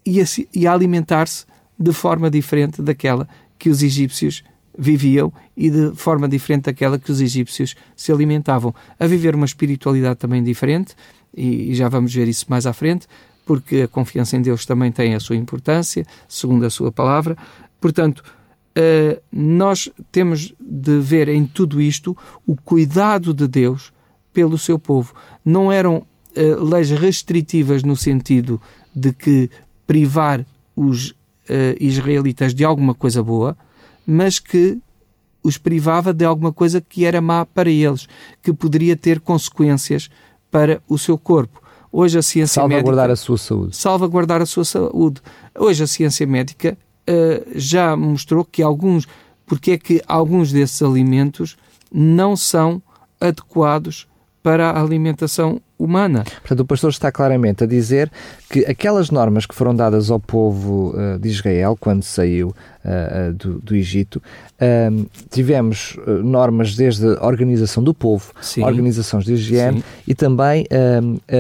e 0.03 0.19
a, 0.19 0.25
e 0.51 0.65
a 0.65 0.73
alimentar-se 0.73 1.45
de 1.77 1.93
forma 1.93 2.27
diferente 2.27 2.81
daquela 2.81 3.29
que 3.59 3.69
os 3.69 3.83
egípcios 3.83 4.43
viviam 4.75 5.31
e 5.55 5.69
de 5.69 5.91
forma 5.95 6.27
diferente 6.27 6.63
daquela 6.63 6.97
que 6.97 7.11
os 7.11 7.21
egípcios 7.21 7.75
se 7.95 8.11
alimentavam. 8.11 8.73
A 9.00 9.05
viver 9.05 9.35
uma 9.35 9.45
espiritualidade 9.45 10.17
também 10.17 10.43
diferente, 10.43 10.95
e, 11.38 11.69
e 11.69 11.75
já 11.75 11.88
vamos 11.88 12.11
ver 12.11 12.27
isso 12.27 12.47
mais 12.50 12.65
à 12.65 12.73
frente, 12.73 13.05
porque 13.45 13.81
a 13.81 13.88
confiança 13.88 14.38
em 14.38 14.41
Deus 14.41 14.65
também 14.65 14.91
tem 14.91 15.15
a 15.15 15.19
sua 15.19 15.36
importância, 15.36 16.05
segundo 16.27 16.65
a 16.65 16.69
sua 16.69 16.91
palavra. 16.91 17.38
Portanto, 17.79 18.24
uh, 18.77 19.21
nós 19.31 19.89
temos 20.12 20.53
de 20.60 21.00
ver 21.00 21.27
em 21.29 21.45
tudo 21.45 21.81
isto 21.81 22.15
o 22.45 22.55
cuidado 22.55 23.33
de 23.33 23.48
Deus 23.48 23.91
pelo 24.33 24.57
seu 24.57 24.79
povo. 24.79 25.13
Não 25.43 25.71
eram 25.71 25.98
uh, 25.98 26.63
leis 26.63 26.91
restritivas 26.91 27.83
no 27.83 27.95
sentido 27.95 28.62
de 28.95 29.13
que 29.13 29.50
privar 29.86 30.45
os 30.75 31.10
uh, 31.10 31.15
israelitas 31.79 32.53
de 32.53 32.63
alguma 32.63 32.93
coisa 32.93 33.21
boa, 33.21 33.57
mas 34.05 34.39
que 34.39 34.79
os 35.43 35.57
privava 35.57 36.13
de 36.13 36.24
alguma 36.24 36.53
coisa 36.53 36.79
que 36.79 37.05
era 37.05 37.19
má 37.19 37.45
para 37.45 37.69
eles, 37.69 38.07
que 38.41 38.53
poderia 38.53 38.95
ter 38.95 39.19
consequências 39.19 40.10
para 40.51 40.81
o 40.88 40.98
seu 40.98 41.17
corpo. 41.17 41.61
Hoje 41.91 42.17
a 42.17 42.21
ciência 42.21 42.62
salvaguardar 42.62 43.07
médica, 43.07 43.13
a 43.13 43.15
sua 43.15 43.38
saúde. 43.38 43.75
Salvaguardar 43.75 44.41
a 44.41 44.45
sua 44.45 44.63
saúde. 44.63 45.21
Hoje 45.57 45.83
a 45.83 45.88
ciência 45.88 46.25
médica 46.25 46.77
uh, 47.10 47.51
já 47.53 47.95
mostrou 47.98 48.45
que 48.45 48.63
alguns, 48.63 49.07
porque 49.45 49.71
é 49.71 49.77
que 49.77 50.01
alguns 50.07 50.51
desses 50.51 50.81
alimentos 50.81 51.57
não 51.91 52.38
são 52.38 52.81
adequados 53.19 54.07
para 54.41 54.71
a 54.71 54.81
alimentação 54.81 55.62
humana. 55.81 56.23
Portanto, 56.23 56.59
o 56.59 56.65
pastor 56.65 56.91
está 56.91 57.11
claramente 57.11 57.63
a 57.63 57.67
dizer 57.67 58.11
que 58.50 58.59
aquelas 58.65 59.09
normas 59.09 59.45
que 59.45 59.55
foram 59.55 59.75
dadas 59.75 60.11
ao 60.11 60.19
povo 60.19 60.93
uh, 60.95 61.17
de 61.17 61.27
Israel 61.27 61.75
quando 61.79 62.03
saiu 62.03 62.50
uh, 62.50 63.33
do, 63.33 63.59
do, 63.59 63.75
Egito, 63.75 64.17
uh, 64.17 65.09
tivemos 65.31 65.97
normas 66.23 66.75
desde 66.75 67.07
a 67.17 67.25
organização 67.25 67.83
do 67.83 67.93
povo, 67.93 68.31
Sim. 68.41 68.63
organizações 68.63 69.25
de 69.25 69.33
higiene 69.33 69.79
Sim. 69.79 69.83
e 70.07 70.13
também 70.13 70.67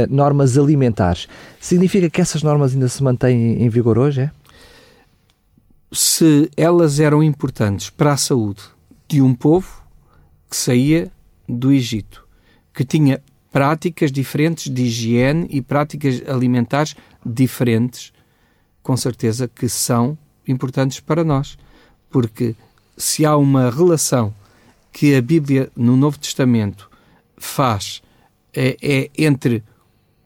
normas 0.09 0.57
alimentares. 0.57 1.27
Significa 1.59 2.09
que 2.09 2.19
essas 2.19 2.41
normas 2.41 2.73
ainda 2.73 2.87
se 2.87 3.03
mantêm 3.03 3.61
em 3.63 3.69
vigor 3.69 3.97
hoje, 3.97 4.21
é? 4.21 4.31
Se 5.93 6.49
elas 6.55 6.99
eram 7.01 7.21
importantes 7.21 7.89
para 7.89 8.13
a 8.13 8.17
saúde 8.17 8.61
de 9.09 9.21
um 9.21 9.35
povo 9.35 9.83
que 10.49 10.55
saía 10.55 11.11
do 11.47 11.71
Egito, 11.71 12.25
que 12.73 12.85
tinha 12.85 13.21
práticas 13.51 14.11
diferentes 14.11 14.71
de 14.71 14.83
higiene 14.83 15.47
e 15.49 15.61
práticas 15.61 16.21
alimentares 16.27 16.95
diferentes, 17.25 18.13
com 18.81 18.95
certeza 18.95 19.47
que 19.47 19.67
são 19.67 20.17
importantes 20.47 20.99
para 20.99 21.23
nós. 21.23 21.57
Porque 22.09 22.55
se 22.97 23.25
há 23.25 23.35
uma 23.35 23.69
relação 23.69 24.33
que 24.91 25.15
a 25.15 25.21
Bíblia 25.21 25.69
no 25.75 25.97
Novo 25.97 26.17
Testamento 26.17 26.89
faz 27.37 28.01
é, 28.53 28.77
é 28.81 29.09
entre 29.17 29.63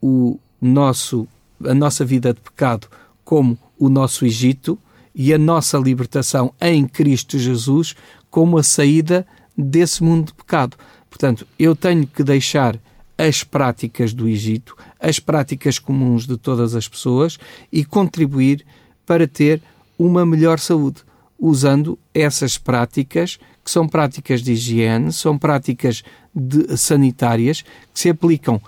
o 0.02 0.40
nosso, 0.62 1.28
a 1.64 1.74
nossa 1.74 2.04
vida 2.04 2.34
de 2.34 2.40
pecado 2.40 2.88
como 3.24 3.58
o 3.78 3.90
nosso 3.90 4.26
Egito 4.26 4.78
e 5.14 5.34
a 5.34 5.38
nossa 5.38 5.78
libertação 5.78 6.54
em 6.60 6.88
Cristo 6.88 7.38
Jesus 7.38 7.96
como 8.30 8.58
a 8.58 8.64
saída 8.64 9.26
desse 9.58 10.04
mundo 10.04 10.28
de 10.28 10.34
pecado. 10.34 10.76
Portanto, 11.10 11.48
eu 11.58 11.76
tenho 11.76 12.06
que 12.06 12.24
deixar 12.24 12.78
as 13.18 13.44
práticas 13.44 14.14
do 14.14 14.28
Egito, 14.28 14.76
as 15.00 15.20
práticas 15.20 15.80
comuns 15.80 16.26
de 16.26 16.38
todas 16.38 16.76
as 16.76 16.88
pessoas 16.88 17.38
e 17.72 17.86
contribuir 17.86 18.66
para 19.06 19.28
ter 19.28 19.62
uma 19.98 20.26
melhor 20.26 20.60
saúde, 20.60 21.02
usando 21.40 21.98
essas 22.14 22.58
práticas, 22.58 23.38
que 23.64 23.72
são 23.72 23.88
práticas 23.88 24.42
de 24.42 24.54
higiene, 24.54 25.12
são 25.12 25.38
práticas 25.38 26.04
de, 26.34 26.78
sanitárias, 26.78 27.62
que 27.94 28.00
se 28.00 28.10
aplicam 28.10 28.62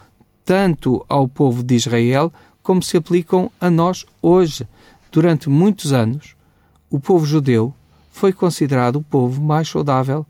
tanto 0.45 1.05
ao 1.09 1.27
povo 1.27 1.61
de 1.61 1.75
Israel 1.75 2.31
como 2.63 2.81
se 2.81 2.97
aplicam 2.97 3.51
a 3.59 3.69
nós 3.69 4.05
hoje. 4.21 4.67
Durante 5.11 5.49
muitos 5.49 5.93
anos, 5.93 6.35
o 6.89 6.99
povo 6.99 7.25
judeu 7.25 7.73
foi 8.11 8.33
considerado 8.33 8.97
o 8.97 9.03
povo 9.03 9.41
mais 9.41 9.67
saudável 9.69 10.25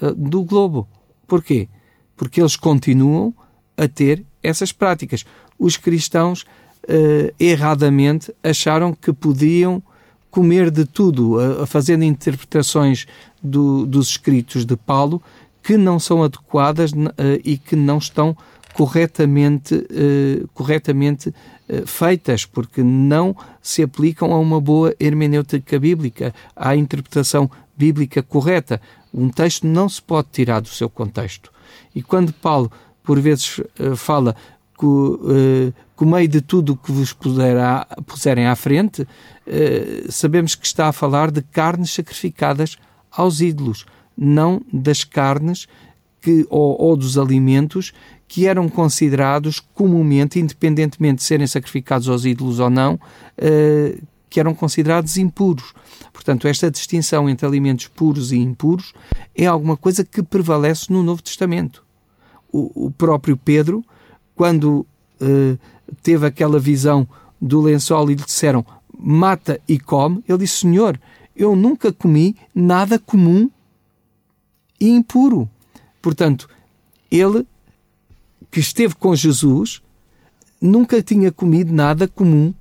uh, 0.00 0.14
do 0.14 0.42
globo. 0.42 0.88
Porquê? 1.26 1.68
Porque 2.16 2.40
eles 2.40 2.56
continuam 2.56 3.34
a 3.78 3.86
ter 3.88 4.24
essas 4.42 4.72
práticas. 4.72 5.24
Os 5.58 5.76
cristãos 5.76 6.42
uh, 6.42 7.32
erradamente 7.38 8.34
acharam 8.42 8.92
que 8.92 9.12
podiam 9.12 9.82
comer 10.30 10.70
de 10.70 10.84
tudo, 10.84 11.38
a, 11.38 11.62
a 11.62 11.66
fazendo 11.66 12.04
interpretações 12.04 13.06
do, 13.42 13.86
dos 13.86 14.10
escritos 14.10 14.66
de 14.66 14.76
Paulo 14.76 15.22
que 15.62 15.76
não 15.76 15.98
são 15.98 16.22
adequadas 16.22 16.92
uh, 16.92 16.96
e 17.44 17.56
que 17.56 17.76
não 17.76 17.98
estão 17.98 18.36
corretamente, 18.74 19.74
uh, 19.74 20.48
corretamente 20.52 21.32
feitas, 21.84 22.46
porque 22.46 22.82
não 22.82 23.36
se 23.60 23.82
aplicam 23.82 24.32
a 24.32 24.38
uma 24.38 24.58
boa 24.58 24.94
hermenêutica 24.98 25.78
bíblica, 25.78 26.34
à 26.56 26.74
interpretação 26.74 27.50
bíblica 27.76 28.22
correta. 28.22 28.80
Um 29.12 29.28
texto 29.28 29.66
não 29.66 29.86
se 29.86 30.00
pode 30.00 30.28
tirar 30.32 30.60
do 30.60 30.68
seu 30.68 30.88
contexto. 30.88 31.52
E 31.94 32.02
quando 32.02 32.32
Paulo 32.32 32.72
por 33.08 33.18
vezes 33.18 33.58
uh, 33.58 33.96
fala 33.96 34.36
que, 34.78 34.84
uh, 34.84 35.72
que 35.96 36.04
meio 36.04 36.28
de 36.28 36.42
tudo 36.42 36.76
que 36.76 36.92
vos 36.92 37.10
puderá, 37.10 37.86
puserem 38.04 38.46
à 38.46 38.54
frente, 38.54 39.00
uh, 39.00 40.12
sabemos 40.12 40.54
que 40.54 40.66
está 40.66 40.88
a 40.88 40.92
falar 40.92 41.30
de 41.30 41.40
carnes 41.40 41.90
sacrificadas 41.90 42.76
aos 43.10 43.40
ídolos, 43.40 43.86
não 44.14 44.60
das 44.70 45.04
carnes 45.04 45.66
que, 46.20 46.46
ou, 46.50 46.78
ou 46.78 46.94
dos 46.98 47.16
alimentos 47.16 47.94
que 48.28 48.46
eram 48.46 48.68
considerados 48.68 49.58
comumente, 49.58 50.38
independentemente 50.38 51.20
de 51.20 51.22
serem 51.22 51.46
sacrificados 51.46 52.10
aos 52.10 52.26
ídolos 52.26 52.60
ou 52.60 52.68
não, 52.68 53.00
que 54.28 54.38
eram 54.38 54.54
considerados 54.54 55.16
impuros. 55.16 55.72
Portanto, 56.12 56.46
esta 56.46 56.70
distinção 56.70 57.26
entre 57.26 57.46
alimentos 57.46 57.88
puros 57.88 58.32
e 58.32 58.36
impuros 58.36 58.92
é 59.34 59.46
alguma 59.46 59.78
coisa 59.78 60.04
que 60.04 60.22
prevalece 60.22 60.92
no 60.92 61.02
Novo 61.02 61.22
Testamento 61.22 61.87
o, 62.52 62.86
o 62.86 62.90
próprio 62.90 63.36
Pedro, 63.36 63.84
quando 64.34 64.86
uh, 65.20 65.58
teve 66.02 66.26
aquela 66.26 66.58
visão 66.58 67.06
do 67.40 67.60
lençol 67.60 68.10
e 68.10 68.14
lhe 68.14 68.22
disseram 68.22 68.64
mata 68.98 69.60
e 69.68 69.78
come, 69.78 70.22
ele 70.28 70.38
disse: 70.38 70.60
Senhor, 70.60 70.98
eu 71.36 71.54
nunca 71.54 71.92
comi 71.92 72.36
nada 72.54 72.98
comum 72.98 73.48
e 74.80 74.88
impuro. 74.88 75.48
Portanto, 76.02 76.48
ele 77.10 77.46
que 78.50 78.60
esteve 78.60 78.94
com 78.94 79.14
Jesus 79.14 79.82
nunca 80.60 81.02
tinha 81.02 81.30
comido 81.30 81.72
nada 81.72 82.08
comum 82.08 82.52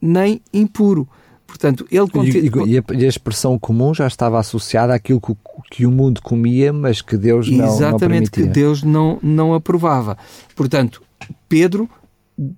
nem 0.00 0.40
impuro. 0.52 1.08
Portanto, 1.46 1.86
ele 1.90 2.08
continua... 2.08 2.66
e, 2.66 2.82
e, 2.98 3.04
a, 3.04 3.08
expressão 3.08 3.58
comum 3.58 3.94
já 3.94 4.06
estava 4.06 4.38
associada 4.38 4.94
àquilo 4.94 5.20
que, 5.20 5.34
que 5.70 5.86
o 5.86 5.90
mundo 5.90 6.20
comia, 6.20 6.72
mas 6.72 7.00
que 7.00 7.16
Deus 7.16 7.48
não, 7.48 7.64
Exatamente, 7.66 8.38
não 8.38 8.46
que 8.46 8.52
Deus 8.52 8.82
não, 8.82 9.18
não 9.22 9.54
aprovava. 9.54 10.18
Portanto, 10.54 11.02
Pedro, 11.48 11.88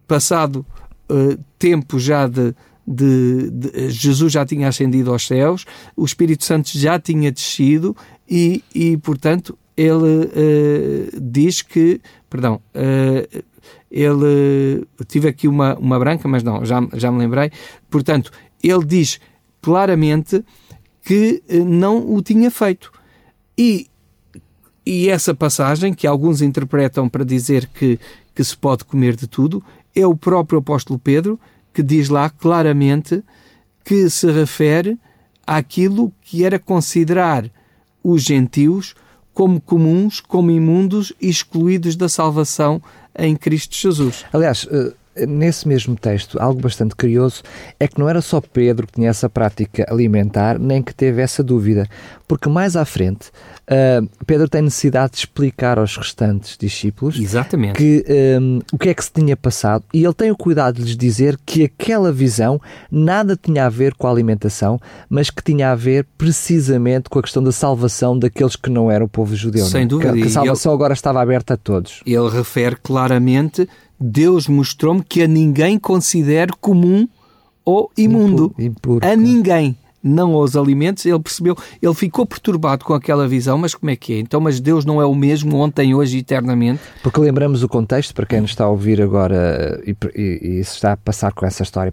passado 0.07 0.65
uh, 1.11 1.39
tempo 1.59 1.99
já 1.99 2.27
de, 2.27 2.55
de, 2.87 3.51
de, 3.51 3.91
Jesus 3.91 4.33
já 4.33 4.45
tinha 4.47 4.69
ascendido 4.69 5.13
aos 5.13 5.27
céus, 5.27 5.67
o 5.95 6.05
Espírito 6.05 6.45
Santo 6.45 6.71
já 6.77 6.99
tinha 6.99 7.31
descido 7.31 7.95
e, 8.29 8.65
e 8.75 8.97
portanto, 8.97 9.57
ele 9.77 10.27
uh, 10.27 11.21
diz 11.21 11.63
que, 11.63 12.01
perdão, 12.29 12.61
uh, 12.75 13.45
ele 13.91 14.87
tive 15.07 15.29
aqui 15.29 15.49
uma, 15.49 15.75
uma 15.77 15.99
branca, 15.99 16.29
mas 16.29 16.43
não, 16.43 16.65
já, 16.65 16.87
já 16.95 17.11
me 17.11 17.19
lembrei. 17.19 17.51
Portanto, 17.89 18.31
ele 18.63 18.85
diz 18.85 19.21
claramente 19.61 20.45
que 21.03 21.43
eh, 21.49 21.59
não 21.59 22.15
o 22.15 22.23
tinha 22.23 22.51
feito. 22.51 22.93
E, 23.57 23.89
e 24.85 25.09
essa 25.09 25.35
passagem, 25.35 25.93
que 25.95 26.07
alguns 26.07 26.43
interpretam 26.43 27.09
para 27.09 27.25
dizer 27.25 27.67
que, 27.67 27.99
que 28.35 28.45
se 28.45 28.57
pode 28.57 28.85
comer 28.85 29.17
de 29.17 29.27
tudo, 29.27 29.63
é 29.95 30.07
o 30.07 30.17
próprio 30.17 30.59
apóstolo 30.59 30.99
Pedro 30.99 31.39
que 31.73 31.83
diz 31.83 32.09
lá 32.09 32.31
claramente 32.31 33.23
que 33.85 34.09
se 34.11 34.31
refere 34.31 34.99
àquilo 35.47 36.13
que 36.23 36.45
era 36.45 36.59
considerar 36.59 37.51
os 38.03 38.23
gentios 38.23 38.95
como 39.33 39.61
comuns, 39.61 40.21
como 40.21 40.51
imundos 40.51 41.13
e 41.21 41.29
excluídos 41.29 41.95
da 41.95 42.09
salvação 42.09 42.83
em 43.17 43.37
Cristo 43.37 43.77
Jesus. 43.77 44.25
Aliás, 44.33 44.67
eh, 44.71 44.93
nesse 45.27 45.67
mesmo 45.67 45.97
texto, 45.97 46.41
algo 46.41 46.61
bastante 46.61 46.95
curioso 46.95 47.43
é 47.79 47.89
que 47.89 47.99
não 47.99 48.09
era 48.09 48.21
só 48.21 48.41
Pedro 48.41 48.87
que 48.87 48.95
tinha 48.95 49.11
essa 49.11 49.29
prática 49.29 49.87
alimentar, 49.89 50.59
nem 50.59 50.83
que 50.83 50.95
teve 50.95 51.23
essa 51.23 51.43
dúvida, 51.43 51.87
porque 52.27 52.49
mais 52.49 52.77
à 52.77 52.85
frente 52.85 53.31
uh, 53.69 54.09
Pedro 54.27 54.49
tem 54.49 54.63
necessidade 54.63 55.13
de 55.13 55.19
explicar 55.19 55.79
aos 55.79 55.97
restantes 55.97 56.57
discípulos 56.59 57.19
Exatamente. 57.19 57.75
Que, 57.75 58.05
um, 58.41 58.61
o 58.73 58.79
que 58.79 58.89
é 58.89 58.95
que 58.95 59.05
se 59.05 59.13
tinha 59.13 59.37
passado 59.37 59.85
e 59.93 60.05
ele 60.05 60.15
tem 60.15 60.31
o 60.31 60.37
cuidado 60.37 60.77
de 60.77 60.83
lhes 60.83 60.97
dizer 60.97 61.39
que 61.45 61.65
aquela 61.65 62.13
visão 62.13 62.61
nada 62.91 63.37
tinha 63.37 63.67
a 63.67 63.69
ver 63.69 63.95
com 63.95 64.07
a 64.07 64.11
alimentação, 64.11 64.81
mas 65.09 65.31
que 65.31 65.43
tinha 65.43 65.73
a 65.73 65.75
ver 65.75 66.07
precisamente 66.17 67.09
com 67.09 67.19
a 67.19 67.23
questão 67.23 67.43
da 67.43 67.53
salvação 67.53 68.19
daqueles 68.19 68.57
que 68.57 68.71
não 68.71 68.91
eram 68.91 69.07
o 69.07 69.09
povo 69.09 69.35
judeu. 69.35 69.65
Sem 69.65 69.83
não? 69.83 69.89
dúvida. 69.89 70.13
Que, 70.13 70.23
que 70.23 70.29
a 70.29 70.31
salvação 70.31 70.73
ele, 70.73 70.77
agora 70.77 70.93
estava 70.93 71.21
aberta 71.21 71.55
a 71.55 71.57
todos. 71.57 72.03
Ele 72.07 72.29
refere 72.29 72.77
claramente 72.77 73.69
Deus 74.01 74.47
mostrou-me 74.47 75.03
que 75.03 75.23
a 75.23 75.29
ninguém 75.29 75.79
considero 75.79 76.57
comum 76.61 77.09
ou 77.65 77.91
imundo. 77.97 78.55
Impuro, 78.59 78.65
impuro, 78.65 79.07
a 79.07 79.17
ninguém 79.17 79.77
não 80.03 80.35
aos 80.35 80.57
alimentos, 80.57 81.05
ele 81.05 81.19
percebeu, 81.19 81.57
ele 81.83 81.95
ficou 81.95 82.25
perturbado 82.25 82.85
com 82.85 82.95
aquela 82.95 83.27
visão, 83.27 83.59
mas 83.59 83.75
como 83.75 83.91
é 83.91 83.97
que 83.97 84.15
é? 84.15 84.19
Então, 84.19 84.41
mas 84.41 84.61
Deus 84.61 84.85
não 84.85 85.03
é 85.03 85.07
o 85.07 85.15
mesmo 85.15 85.57
ontem, 85.57 85.95
hoje 85.95 86.17
e 86.17 86.21
eternamente? 86.21 86.81
Porque 87.03 87.21
lembramos 87.21 87.63
o 87.63 87.69
contexto, 87.69 88.15
para 88.15 88.27
quem 88.27 88.41
nos 88.41 88.51
está 88.51 88.65
a 88.65 88.69
ouvir 88.69 89.03
agora 89.03 89.81
e, 89.85 89.97
e, 90.15 90.61
e 90.61 90.65
se 90.65 90.75
está 90.75 90.93
a 90.93 90.97
passar 90.97 91.33
com 91.33 91.45
essa 91.45 91.63
história 91.63 91.93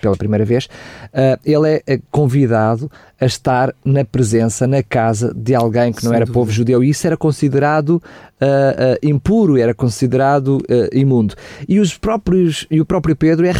pela 0.00 0.16
primeira 0.16 0.44
vez, 0.44 0.66
uh, 0.66 1.38
ele 1.44 1.82
é 1.86 2.00
convidado 2.10 2.90
a 3.22 3.26
estar 3.26 3.72
na 3.84 4.04
presença, 4.04 4.66
na 4.66 4.82
casa 4.82 5.32
de 5.32 5.54
alguém 5.54 5.92
que 5.92 6.00
Sem 6.00 6.08
não 6.08 6.16
era 6.16 6.24
dúvida. 6.24 6.40
povo 6.40 6.50
judeu, 6.50 6.82
e 6.82 6.90
isso 6.90 7.06
era 7.06 7.16
considerado 7.16 7.90
uh, 7.90 8.00
uh, 8.00 8.98
impuro, 9.00 9.56
era 9.56 9.72
considerado 9.72 10.58
imundo. 10.92 11.36
E, 11.68 11.78
os 11.78 11.96
próprios, 11.96 12.66
e 12.68 12.80
o 12.80 12.84
próprio 12.84 13.14
Pedro 13.14 13.46
é 13.46 13.52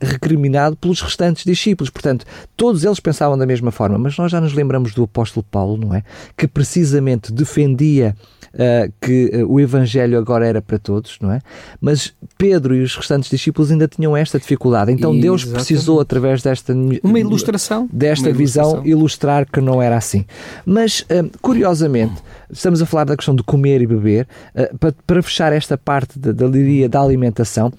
recriminado 0.00 0.76
pelos 0.76 1.00
restantes 1.00 1.44
discípulos, 1.44 1.88
portanto, 1.88 2.26
todos 2.56 2.84
eles 2.84 2.98
pensavam 2.98 3.38
da 3.38 3.46
mesma 3.46 3.70
forma, 3.70 3.96
mas 3.96 4.16
nós 4.18 4.32
já 4.32 4.40
nos 4.40 4.52
lembramos 4.52 4.92
do 4.92 5.04
apóstolo 5.04 5.46
Paulo, 5.48 5.76
não 5.76 5.94
é? 5.94 6.02
Que 6.36 6.48
precisamente 6.48 7.32
defendia 7.32 8.16
Uh, 8.54 8.90
que 9.02 9.30
uh, 9.34 9.52
o 9.52 9.60
Evangelho 9.60 10.16
agora 10.16 10.46
era 10.46 10.62
para 10.62 10.78
todos, 10.78 11.18
não 11.20 11.30
é? 11.30 11.40
Mas 11.78 12.14
Pedro 12.38 12.74
e 12.74 12.82
os 12.82 12.96
restantes 12.96 13.28
discípulos 13.28 13.70
ainda 13.70 13.86
tinham 13.86 14.16
esta 14.16 14.38
dificuldade. 14.38 14.90
Então 14.90 15.14
e, 15.14 15.20
Deus 15.20 15.42
exatamente. 15.42 15.66
precisou, 15.66 16.00
através 16.00 16.42
desta 16.42 16.72
uma 16.72 17.20
ilustração, 17.20 17.86
desta 17.92 18.30
uma 18.30 18.34
visão, 18.34 18.64
ilustração. 18.64 18.95
Ilustrar 18.96 19.46
que 19.50 19.60
não 19.60 19.80
era 19.82 19.96
assim. 19.96 20.24
Mas 20.64 21.00
uh, 21.00 21.30
curiosamente, 21.40 22.22
estamos 22.50 22.80
a 22.80 22.86
falar 22.86 23.04
da 23.04 23.16
questão 23.16 23.34
de 23.34 23.42
comer 23.42 23.82
e 23.82 23.86
beber. 23.86 24.26
Para, 24.80 24.94
para, 25.06 25.22
fechar 25.22 25.52
esta 25.52 25.76
parte 25.76 26.18
da, 26.18 26.32
da, 26.32 26.46
da 26.88 27.00
alimentação, 27.00 27.72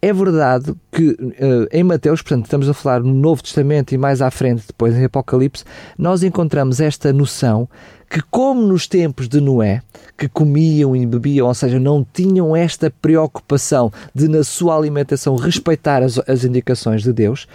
é 0.00 0.12
verdade 0.12 0.74
que 0.92 1.10
uh, 1.10 1.66
em 1.72 1.82
Mateus, 1.82 2.22
portanto, 2.22 2.44
estamos 2.44 2.68
a 2.68 2.74
falar 2.74 3.00
no 3.00 3.12
Novo 3.12 3.42
Testamento 3.42 3.92
e 3.92 3.98
mais 3.98 4.22
à 4.22 4.30
frente, 4.30 4.64
depois 4.66 4.96
em 4.96 5.04
Apocalipse, 5.04 5.64
nós 5.98 6.22
encontramos 6.22 6.80
esta 6.80 7.12
noção 7.12 7.68
que, 8.08 8.22
como 8.30 8.62
nos 8.62 8.86
tempos 8.86 9.28
de 9.28 9.40
Noé, 9.40 9.82
que 10.16 10.28
comiam 10.28 10.94
e 10.94 11.04
bebiam, 11.04 11.48
ou 11.48 11.54
seja, 11.54 11.80
não 11.80 12.06
tinham 12.12 12.54
esta 12.54 12.90
preocupação 12.90 13.92
de, 14.14 14.28
na 14.28 14.44
sua 14.44 14.76
alimentação, 14.76 15.36
respeitar 15.36 16.02
as, 16.02 16.18
as 16.28 16.44
indicações 16.44 17.02
de 17.02 17.12
Deus, 17.12 17.48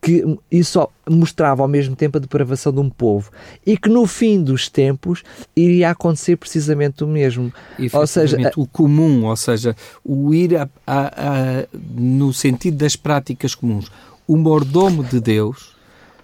que 0.00 0.24
isso 0.50 0.88
mostrava 1.08 1.62
ao 1.62 1.68
mesmo 1.68 1.96
tempo 1.96 2.18
a 2.18 2.20
depravação 2.20 2.72
de 2.72 2.78
um 2.78 2.88
povo 2.88 3.30
e 3.66 3.76
que 3.76 3.88
no 3.88 4.06
fim 4.06 4.42
dos 4.42 4.68
tempos 4.68 5.22
iria 5.56 5.90
acontecer 5.90 6.36
precisamente 6.36 7.02
o 7.02 7.06
mesmo. 7.06 7.52
Ou 7.92 8.06
seja, 8.06 8.36
o 8.56 8.66
comum, 8.66 9.24
ou 9.24 9.36
seja, 9.36 9.74
o 10.04 10.32
ir 10.32 10.56
a, 10.56 10.68
a, 10.86 11.06
a, 11.06 11.66
no 11.94 12.32
sentido 12.32 12.76
das 12.76 12.94
práticas 12.94 13.54
comuns. 13.54 13.90
O 14.26 14.36
mordomo 14.36 15.02
de 15.02 15.20
Deus, 15.20 15.74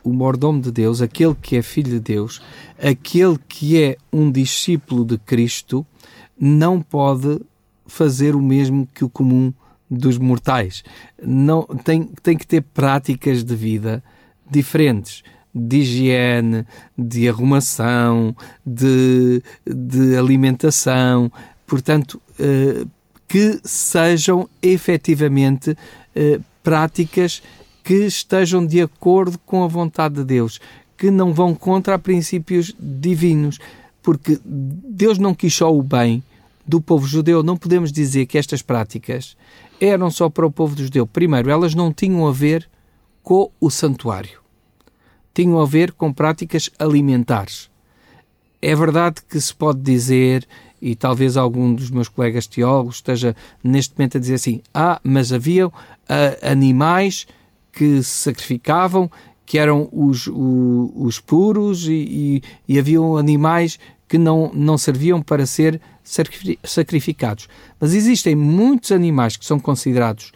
o 0.05 0.13
mordomo 0.13 0.61
de 0.61 0.71
Deus, 0.71 1.03
aquele 1.03 1.35
que 1.35 1.57
é 1.57 1.63
filho 1.63 1.91
de 1.91 2.01
Deus, 2.01 2.41
aquele 2.79 3.39
que 3.49 3.83
é 3.83 3.97
um 4.13 4.31
discípulo 4.31 5.05
de 5.05 5.19
Cristo, 5.19 5.85
não 6.39 6.81
pode 6.81 7.41
fazer 7.87 8.35
o 8.35 8.43
mesmo 8.43 8.89
que 8.95 9.05
o 9.05 9.09
comum 9.09 9.53
dos 9.91 10.19
mortais. 10.19 10.83
Não, 11.23 11.63
tem, 11.63 12.05
tem 12.23 12.37
que 12.37 12.47
ter 12.47 12.63
práticas 12.63 13.45
de 13.45 13.55
vida 13.55 14.03
diferentes 14.51 15.23
de 15.55 15.79
higiene, 15.79 16.67
de 16.99 17.29
arrumação, 17.29 18.35
de, 18.67 19.41
de 19.65 20.17
alimentação, 20.17 21.31
portanto, 21.65 22.21
eh, 22.41 22.85
que 23.29 23.61
sejam 23.63 24.49
efetivamente 24.61 25.77
eh, 26.15 26.41
práticas 26.63 27.41
que 27.85 27.95
estejam 27.95 28.67
de 28.67 28.81
acordo 28.81 29.39
com 29.47 29.63
a 29.63 29.69
vontade 29.69 30.17
de 30.17 30.25
Deus, 30.25 30.61
que 30.97 31.11
não 31.11 31.33
vão 31.33 31.55
contra 31.55 31.99
princípios 31.99 32.75
divinos, 32.79 33.61
porque 34.03 34.39
Deus 34.45 35.19
não 35.19 35.35
quis 35.35 35.55
só 35.55 35.73
o 35.73 35.83
bem 35.83 36.23
do 36.67 36.81
povo 36.81 37.07
judeu. 37.07 37.43
Não 37.43 37.57
podemos 37.57 37.93
dizer 37.93 38.27
que 38.27 38.39
estas 38.39 38.63
práticas 38.63 39.37
eram 39.81 40.11
só 40.11 40.29
para 40.29 40.47
o 40.47 40.51
povo 40.51 40.77
judeu. 40.77 41.07
Primeiro, 41.07 41.51
elas 41.51 41.75
não 41.75 41.93
tinham 41.93 42.27
a 42.27 42.33
ver 42.33 42.69
com 43.23 43.51
o 43.61 43.71
santuário. 43.71 44.41
Tinham 45.33 45.61
a 45.61 45.67
ver 45.67 45.93
com 45.93 46.13
práticas 46.13 46.71
alimentares. 46.79 47.71
É 48.63 48.75
verdade 48.75 49.17
que 49.29 49.41
se 49.41 49.55
pode 49.55 49.81
dizer, 49.81 50.47
e 50.81 50.95
talvez 50.95 51.37
algum 51.37 51.75
dos 51.75 51.91
meus 51.91 52.09
colegas 52.09 52.47
teólogos 52.47 52.97
esteja 52.97 53.35
neste 53.63 53.95
momento 53.97 54.17
a 54.17 54.21
dizer 54.21 54.35
assim: 54.35 54.63
ah, 54.73 55.01
mas 55.03 55.33
havia 55.33 55.67
uh, 55.67 55.73
animais 56.43 57.27
que 57.73 58.03
se 58.03 58.11
sacrificavam, 58.11 59.11
que 59.45 59.59
eram 59.59 59.89
os, 59.93 60.27
os, 60.27 60.91
os 60.95 61.21
puros, 61.21 61.87
e, 61.89 61.93
e, 61.93 62.43
e 62.69 62.79
haviam 62.79 63.17
animais 63.17 63.79
que 64.09 64.19
não, 64.19 64.51
não 64.55 64.77
serviam 64.77 65.23
para 65.23 65.47
ser 65.47 65.81
sacrificados. 66.63 67.49
Mas 67.81 67.95
existem 67.95 68.35
muitos 68.35 68.93
animais 68.93 69.37
que 69.37 69.45
são 69.45 69.59
considerados 69.59 70.33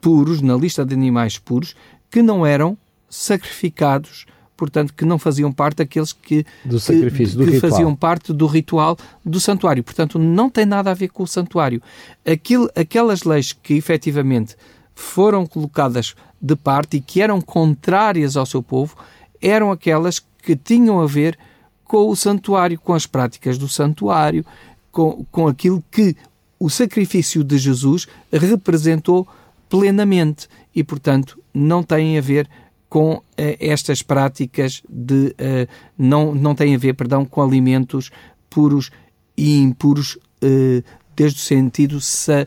puros, 0.00 0.40
na 0.40 0.56
lista 0.56 0.84
de 0.84 0.94
animais 0.94 1.38
puros, 1.38 1.74
que 2.10 2.22
não 2.22 2.46
eram 2.46 2.76
sacrificados, 3.08 4.26
portanto, 4.56 4.94
que 4.94 5.04
não 5.04 5.18
faziam 5.18 5.52
parte 5.52 5.78
daqueles 5.78 6.12
que, 6.12 6.46
do 6.64 6.78
sacrifício, 6.78 7.38
que, 7.38 7.44
do 7.44 7.50
que 7.52 7.60
faziam 7.60 7.94
parte 7.94 8.32
do 8.32 8.46
ritual 8.46 8.96
do 9.24 9.40
santuário. 9.40 9.82
Portanto, 9.82 10.18
não 10.18 10.48
tem 10.48 10.64
nada 10.64 10.90
a 10.90 10.94
ver 10.94 11.08
com 11.08 11.24
o 11.24 11.26
santuário. 11.26 11.82
Aquilo, 12.24 12.70
aquelas 12.76 13.24
leis 13.24 13.52
que 13.52 13.74
efetivamente 13.74 14.56
foram 14.94 15.46
colocadas 15.46 16.14
de 16.40 16.54
parte 16.54 16.98
e 16.98 17.00
que 17.00 17.20
eram 17.20 17.40
contrárias 17.40 18.36
ao 18.36 18.46
seu 18.46 18.62
povo 18.62 18.96
eram 19.42 19.70
aquelas 19.70 20.22
que 20.42 20.54
tinham 20.54 21.00
a 21.00 21.06
ver 21.06 21.36
com 21.36 21.49
o 21.96 22.16
santuário, 22.16 22.78
com 22.78 22.92
as 22.94 23.06
práticas 23.06 23.58
do 23.58 23.68
santuário, 23.68 24.44
com, 24.92 25.24
com 25.30 25.48
aquilo 25.48 25.82
que 25.90 26.16
o 26.58 26.68
sacrifício 26.68 27.42
de 27.42 27.56
Jesus 27.56 28.06
representou 28.30 29.26
plenamente 29.68 30.48
e, 30.74 30.84
portanto, 30.84 31.38
não 31.54 31.82
tem 31.82 32.18
a 32.18 32.20
ver 32.20 32.48
com 32.88 33.22
eh, 33.36 33.56
estas 33.60 34.02
práticas 34.02 34.82
de 34.88 35.32
eh, 35.38 35.68
não 35.96 36.34
não 36.34 36.56
tem 36.56 36.74
a 36.74 36.78
ver, 36.78 36.94
perdão, 36.94 37.24
com 37.24 37.40
alimentos 37.40 38.10
puros 38.50 38.90
e 39.36 39.58
impuros 39.58 40.18
eh, 40.42 40.82
desde 41.14 41.38
o 41.38 41.42
sentido 41.42 42.00
sa, 42.00 42.46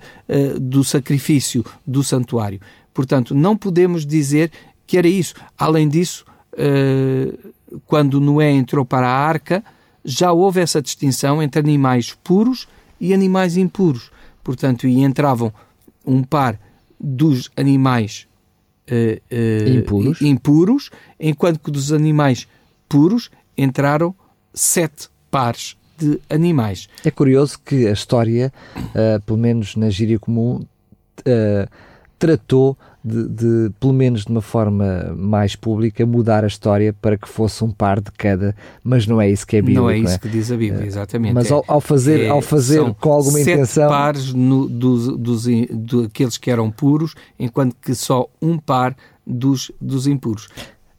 do 0.60 0.84
sacrifício 0.84 1.64
do 1.86 2.04
santuário. 2.04 2.60
Portanto, 2.92 3.36
não 3.36 3.56
podemos 3.56 4.04
dizer 4.04 4.52
que 4.88 4.98
era 4.98 5.08
isso. 5.08 5.36
Além 5.56 5.88
disso, 5.88 6.26
quando 7.86 8.20
Noé 8.20 8.52
entrou 8.52 8.86
para 8.86 9.08
a 9.08 9.28
arca, 9.28 9.64
já 10.04 10.32
houve 10.32 10.60
essa 10.62 10.82
distinção 10.82 11.42
entre 11.42 11.60
animais 11.60 12.16
puros 12.24 12.68
e 13.00 13.14
animais 13.14 13.58
impuros. 13.58 14.12
Portanto, 14.44 14.88
e 14.88 15.02
entravam 15.02 15.54
um 16.06 16.22
par 16.24 16.60
dos 17.00 17.50
animais 17.56 18.28
uh, 18.90 19.22
uh, 19.34 19.70
impuros. 19.70 20.22
impuros, 20.22 20.90
enquanto 21.20 21.60
que 21.60 21.72
dos 21.72 21.92
animais 21.92 22.48
puros 22.90 23.30
entraram 23.58 24.14
sete 24.54 25.10
pares 25.32 25.78
de 25.98 26.20
animais. 26.30 26.90
É 27.04 27.12
curioso 27.12 27.60
que 27.64 27.88
a 27.88 27.92
história, 27.92 28.52
uh, 28.76 29.22
pelo 29.22 29.38
menos 29.38 29.76
na 29.76 29.90
gíria 29.90 30.20
comum, 30.20 30.66
tratou 32.20 32.78
de, 33.04 33.28
de, 33.28 33.72
pelo 33.80 33.92
menos 33.92 34.24
de 34.24 34.32
uma 34.32 34.42
forma 34.42 35.13
mais 35.18 35.56
pública, 35.56 36.06
mudar 36.06 36.44
a 36.44 36.48
história 36.48 36.94
para 36.94 37.18
que 37.18 37.28
fosse 37.28 37.63
um 37.63 37.70
par 37.70 38.00
de 38.00 38.12
cada, 38.12 38.56
mas 38.84 39.06
não 39.06 39.20
é 39.20 39.30
isso 39.30 39.46
que 39.46 39.58
é 39.58 39.62
bíblico. 39.62 39.82
Não 39.82 39.89
é 39.89 39.98
isso 39.98 40.16
é? 40.16 40.18
que 40.18 40.30
diz 40.30 40.52
a 40.52 40.56
Bíblia, 40.56 40.86
exatamente. 40.86 41.34
Mas 41.34 41.52
ao, 41.52 41.63
ao 41.68 41.82
fazer, 41.82 42.22
é, 42.22 42.30
ao 42.30 42.42
fazer 42.42 42.82
com 42.96 43.12
alguma 43.12 43.39
sete 43.39 43.52
intenção. 43.52 43.89
pares 43.89 44.34
no, 44.34 44.70
dos, 44.70 45.18
dos, 45.18 45.46
do, 45.70 46.04
aqueles 46.04 46.38
que 46.38 46.50
eram 46.50 46.72
puros, 46.72 47.13
enquanto 47.38 47.76
que 47.82 47.94
só 47.94 48.30
um 48.42 48.58
par 48.58 48.96
dos, 49.26 49.72
dos 49.82 50.08
impuros. 50.08 50.48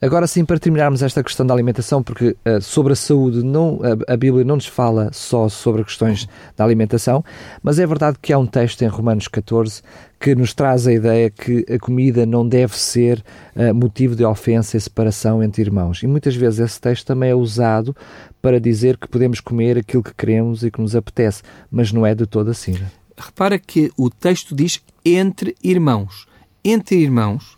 Agora 0.04 0.26
sim, 0.26 0.44
para 0.44 0.58
terminarmos 0.58 1.02
esta 1.02 1.24
questão 1.24 1.46
da 1.46 1.54
alimentação, 1.54 2.02
porque 2.02 2.36
uh, 2.44 2.60
sobre 2.60 2.92
a 2.92 2.96
saúde 2.96 3.42
não, 3.42 3.80
a, 3.82 4.12
a, 4.12 4.16
Bíblia 4.18 4.44
não 4.44 4.56
nos 4.56 4.66
fala 4.66 5.08
só 5.14 5.48
sobre 5.48 5.82
questões 5.82 6.28
da 6.54 6.62
alimentação, 6.62 7.24
mas 7.62 7.78
é 7.78 7.86
verdade 7.86 8.18
que 8.20 8.30
há 8.30 8.38
um 8.38 8.44
texto 8.44 8.82
em 8.82 8.86
Romanos 8.86 9.28
14 9.28 9.80
que 10.20 10.34
nos 10.34 10.52
traz 10.52 10.86
a 10.86 10.92
ideia 10.92 11.30
que 11.30 11.64
a 11.72 11.78
comida 11.78 12.26
não 12.26 12.46
deve 12.46 12.76
ser 12.76 13.24
uh, 13.56 13.74
motivo 13.74 14.14
de 14.14 14.22
ofensa 14.26 14.76
e 14.76 14.80
separação 14.82 15.42
entre 15.42 15.62
irmãos. 15.62 16.02
E 16.02 16.06
muitas 16.06 16.36
vezes 16.36 16.60
esse 16.60 16.78
texto 16.78 17.06
também 17.06 17.30
é 17.30 17.34
usado 17.34 17.96
para 18.42 18.60
dizer 18.60 18.98
que 18.98 19.08
podemos 19.08 19.40
comer 19.40 19.78
aquilo 19.78 20.02
que 20.02 20.12
queremos 20.12 20.62
e 20.62 20.70
que 20.70 20.82
nos 20.82 20.94
apetece, 20.94 21.42
mas 21.70 21.92
não 21.92 22.04
é 22.04 22.14
de 22.14 22.26
todo 22.26 22.50
assim. 22.50 22.72
Né? 22.72 22.90
Repara 23.16 23.58
que 23.58 23.90
o 23.96 24.10
texto 24.10 24.54
diz 24.54 24.82
entre 25.02 25.56
irmãos. 25.64 26.26
Entre 26.62 26.98
irmãos 26.98 27.56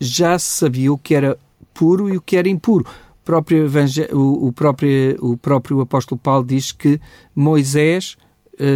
já 0.00 0.38
se 0.38 0.60
sabia 0.60 0.92
o 0.92 0.96
que 0.96 1.16
era 1.16 1.36
puro 1.78 2.12
e 2.12 2.16
o 2.16 2.20
que 2.20 2.36
era 2.36 2.48
impuro. 2.48 2.84
O 3.20 3.24
próprio, 3.24 3.66
o, 4.12 4.52
próprio, 4.52 5.16
o 5.20 5.36
próprio 5.36 5.80
apóstolo 5.80 6.18
Paulo 6.18 6.44
diz 6.44 6.72
que 6.72 7.00
Moisés 7.36 8.16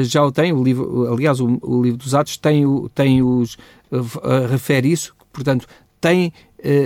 já 0.04 0.24
o 0.24 0.30
têm, 0.30 0.52
o 0.52 0.62
livro, 0.62 1.12
aliás, 1.12 1.40
o, 1.40 1.58
o 1.60 1.82
livro 1.82 1.98
dos 1.98 2.14
Atos 2.14 2.36
tem, 2.36 2.64
tem 2.94 3.20
os, 3.22 3.56
refere 4.48 4.92
isso, 4.92 5.14
portanto, 5.32 5.66
tem 6.00 6.32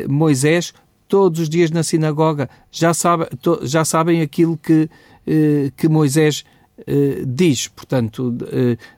Moisés 0.08 0.72
todos 1.06 1.40
os 1.40 1.48
dias 1.48 1.70
na 1.70 1.82
sinagoga, 1.82 2.48
já, 2.70 2.94
sabe, 2.94 3.26
to, 3.42 3.60
já 3.64 3.84
sabem 3.84 4.22
aquilo 4.22 4.56
que, 4.56 4.88
que 5.76 5.88
Moisés 5.88 6.44
diz. 7.26 7.68
Portanto, 7.68 8.34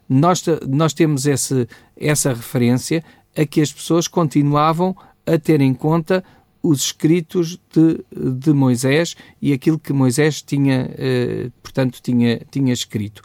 nós, 0.07 0.45
nós 0.67 0.93
temos 0.93 1.25
esse, 1.25 1.67
essa 1.97 2.29
referência 2.29 3.03
a 3.35 3.45
que 3.45 3.61
as 3.61 3.73
pessoas 3.73 4.07
continuavam 4.07 4.95
a 5.25 5.37
ter 5.37 5.59
em 5.61 5.73
conta 5.73 6.23
os 6.61 6.81
escritos 6.81 7.59
de, 7.73 8.03
de 8.11 8.53
Moisés 8.53 9.15
e 9.41 9.53
aquilo 9.53 9.79
que 9.79 9.93
Moisés 9.93 10.41
tinha, 10.41 10.89
eh, 10.97 11.49
portanto, 11.63 11.99
tinha, 12.01 12.41
tinha 12.51 12.73
escrito. 12.73 13.21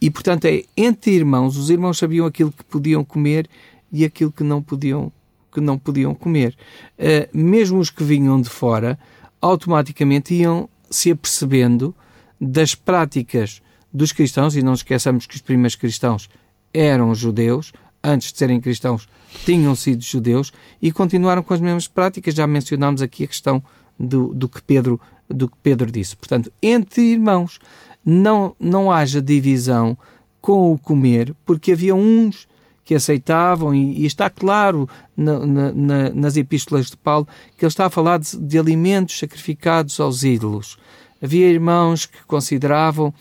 E, 0.00 0.10
portanto, 0.10 0.46
é 0.46 0.62
entre 0.76 1.12
irmãos, 1.12 1.56
os 1.56 1.70
irmãos 1.70 1.98
sabiam 1.98 2.26
aquilo 2.26 2.52
que 2.52 2.64
podiam 2.64 3.04
comer 3.04 3.48
e 3.92 4.04
aquilo 4.04 4.32
que 4.32 4.44
não 4.44 4.62
podiam, 4.62 5.12
que 5.52 5.60
não 5.60 5.78
podiam 5.78 6.14
comer. 6.14 6.56
Eh, 6.96 7.28
mesmo 7.32 7.78
os 7.78 7.90
que 7.90 8.04
vinham 8.04 8.40
de 8.40 8.48
fora, 8.48 8.98
automaticamente 9.40 10.34
iam 10.34 10.68
se 10.90 11.10
apercebendo 11.10 11.94
das 12.40 12.74
práticas 12.74 13.60
dos 13.92 14.12
cristãos, 14.12 14.54
e 14.56 14.62
não 14.62 14.74
esqueçamos 14.74 15.26
que 15.26 15.34
os 15.34 15.40
primeiros 15.40 15.74
cristãos 15.74 16.28
eram 16.72 17.14
judeus, 17.14 17.72
antes 18.02 18.32
de 18.32 18.38
serem 18.38 18.60
cristãos, 18.60 19.08
tinham 19.44 19.74
sido 19.74 20.02
judeus 20.02 20.52
e 20.80 20.90
continuaram 20.92 21.42
com 21.42 21.54
as 21.54 21.60
mesmas 21.60 21.88
práticas. 21.88 22.34
Já 22.34 22.46
mencionámos 22.46 23.02
aqui 23.02 23.24
a 23.24 23.28
questão 23.28 23.62
do, 23.98 24.32
do, 24.34 24.48
que, 24.48 24.62
Pedro, 24.62 25.00
do 25.28 25.48
que 25.48 25.56
Pedro 25.62 25.90
disse. 25.90 26.16
Portanto, 26.16 26.52
entre 26.62 27.02
irmãos, 27.02 27.58
não, 28.04 28.54
não 28.58 28.90
haja 28.90 29.20
divisão 29.20 29.96
com 30.40 30.72
o 30.72 30.78
comer, 30.78 31.34
porque 31.44 31.72
havia 31.72 31.94
uns 31.94 32.46
que 32.84 32.94
aceitavam, 32.94 33.74
e, 33.74 34.00
e 34.00 34.06
está 34.06 34.30
claro 34.30 34.88
na, 35.14 35.44
na, 35.44 36.10
nas 36.10 36.36
epístolas 36.38 36.86
de 36.86 36.96
Paulo 36.96 37.28
que 37.56 37.64
ele 37.64 37.68
está 37.68 37.84
a 37.84 37.90
falar 37.90 38.18
de, 38.18 38.34
de 38.38 38.58
alimentos 38.58 39.18
sacrificados 39.18 40.00
aos 40.00 40.22
ídolos. 40.22 40.78
Havia 41.22 41.50
irmãos 41.50 42.06
que 42.06 42.24
consideravam 42.26 43.12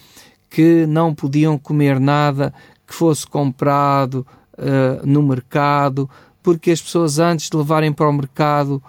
que 0.49 0.85
não 0.85 1.13
podiam 1.13 1.57
comer 1.57 1.99
nada 1.99 2.53
que 2.87 2.93
fosse 2.93 3.27
comprado 3.27 4.25
uh, 4.57 5.05
no 5.05 5.21
mercado, 5.23 6.09
porque 6.41 6.71
as 6.71 6.81
pessoas 6.81 7.19
antes 7.19 7.49
de 7.49 7.57
levarem 7.57 7.91
para 7.91 8.09
o 8.09 8.13
mercado 8.13 8.81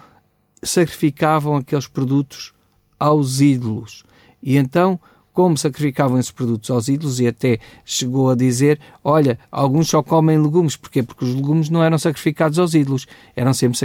sacrificavam 0.63 1.57
aqueles 1.57 1.87
produtos 1.87 2.53
aos 2.99 3.41
ídolos. 3.41 4.05
E 4.43 4.57
então, 4.57 4.99
como 5.33 5.57
sacrificavam 5.57 6.19
esses 6.19 6.33
produtos 6.33 6.69
aos 6.69 6.89
ídolos, 6.89 7.21
e 7.21 7.27
até 7.29 7.61
chegou 7.85 8.31
a 8.31 8.35
dizer: 8.35 8.81
Olha, 9.05 9.39
alguns 9.53 9.89
só 9.89 10.03
comem 10.03 10.37
legumes. 10.37 10.77
Porquê? 10.77 11.03
Porque 11.03 11.25
os 11.25 11.33
legumes 11.33 11.71
não 11.71 11.83
eram 11.83 11.97
sacrificados 11.97 12.59
aos 12.59 12.75
ídolos, 12.75 13.07
eram 13.37 13.55
sempre 13.55 13.79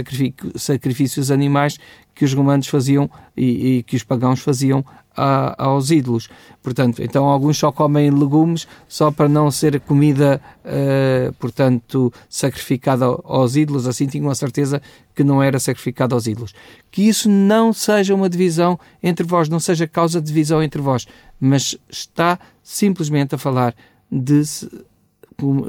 sacrifícios 0.56 1.30
animais 1.30 1.78
que 2.12 2.24
os 2.24 2.34
romanos 2.34 2.66
faziam 2.66 3.08
e, 3.36 3.78
e 3.78 3.82
que 3.84 3.94
os 3.94 4.02
pagãos 4.02 4.40
faziam 4.40 4.84
a, 5.16 5.64
aos 5.64 5.90
ídolos. 5.90 6.28
Portanto, 6.62 7.02
então 7.02 7.26
alguns 7.26 7.58
só 7.58 7.70
comem 7.70 8.10
legumes 8.10 8.66
só 8.88 9.10
para 9.10 9.28
não 9.28 9.50
ser 9.50 9.80
comida, 9.80 10.40
uh, 10.64 11.32
portanto, 11.34 12.12
sacrificada 12.28 13.04
aos 13.04 13.54
ídolos, 13.56 13.86
assim 13.86 14.06
tinham 14.06 14.30
a 14.30 14.34
certeza 14.34 14.80
que 15.14 15.22
não 15.22 15.42
era 15.42 15.58
sacrificada 15.58 16.14
aos 16.14 16.26
ídolos. 16.26 16.54
Que 16.90 17.02
isso 17.02 17.28
não 17.28 17.72
seja 17.72 18.14
uma 18.14 18.28
divisão 18.28 18.78
entre 19.02 19.26
vós, 19.26 19.48
não 19.48 19.60
seja 19.60 19.86
causa 19.86 20.20
de 20.20 20.26
divisão 20.26 20.62
entre 20.62 20.80
vós, 20.80 21.06
mas 21.38 21.76
está 21.88 22.38
simplesmente 22.62 23.34
a 23.34 23.38
falar 23.38 23.74
de, 24.10 24.42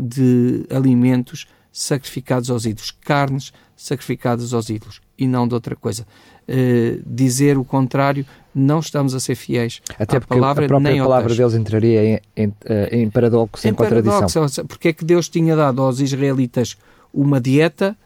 de 0.01 0.65
alimentos 0.69 1.45
sacrificados 1.71 2.49
aos 2.49 2.65
ídolos, 2.65 2.91
carnes 3.01 3.51
sacrificadas 3.75 4.53
aos 4.53 4.69
ídolos 4.69 5.01
e 5.17 5.27
não 5.27 5.45
de 5.45 5.53
outra 5.53 5.75
coisa. 5.75 6.07
Uh, 6.47 7.03
dizer 7.05 7.57
o 7.57 7.65
contrário, 7.65 8.25
não 8.55 8.79
estamos 8.79 9.13
a 9.13 9.19
ser 9.19 9.35
fiéis 9.35 9.81
Até 9.99 10.17
porque 10.17 10.33
palavra, 10.33 10.63
a 10.63 10.67
própria 10.67 11.03
palavra 11.03 11.35
deles 11.35 11.53
entraria 11.53 12.03
em, 12.05 12.19
em, 12.37 12.53
eh, 12.63 12.89
em 12.93 13.09
paradoxo, 13.09 13.67
em, 13.67 13.71
em 13.71 13.73
contradição. 13.73 14.27
Paradoxo, 14.27 14.65
porque 14.65 14.87
é 14.87 14.93
que 14.93 15.03
Deus 15.03 15.27
tinha 15.27 15.55
dado 15.57 15.81
aos 15.81 15.99
israelitas 15.99 16.77
uma 17.13 17.41
dieta 17.41 17.97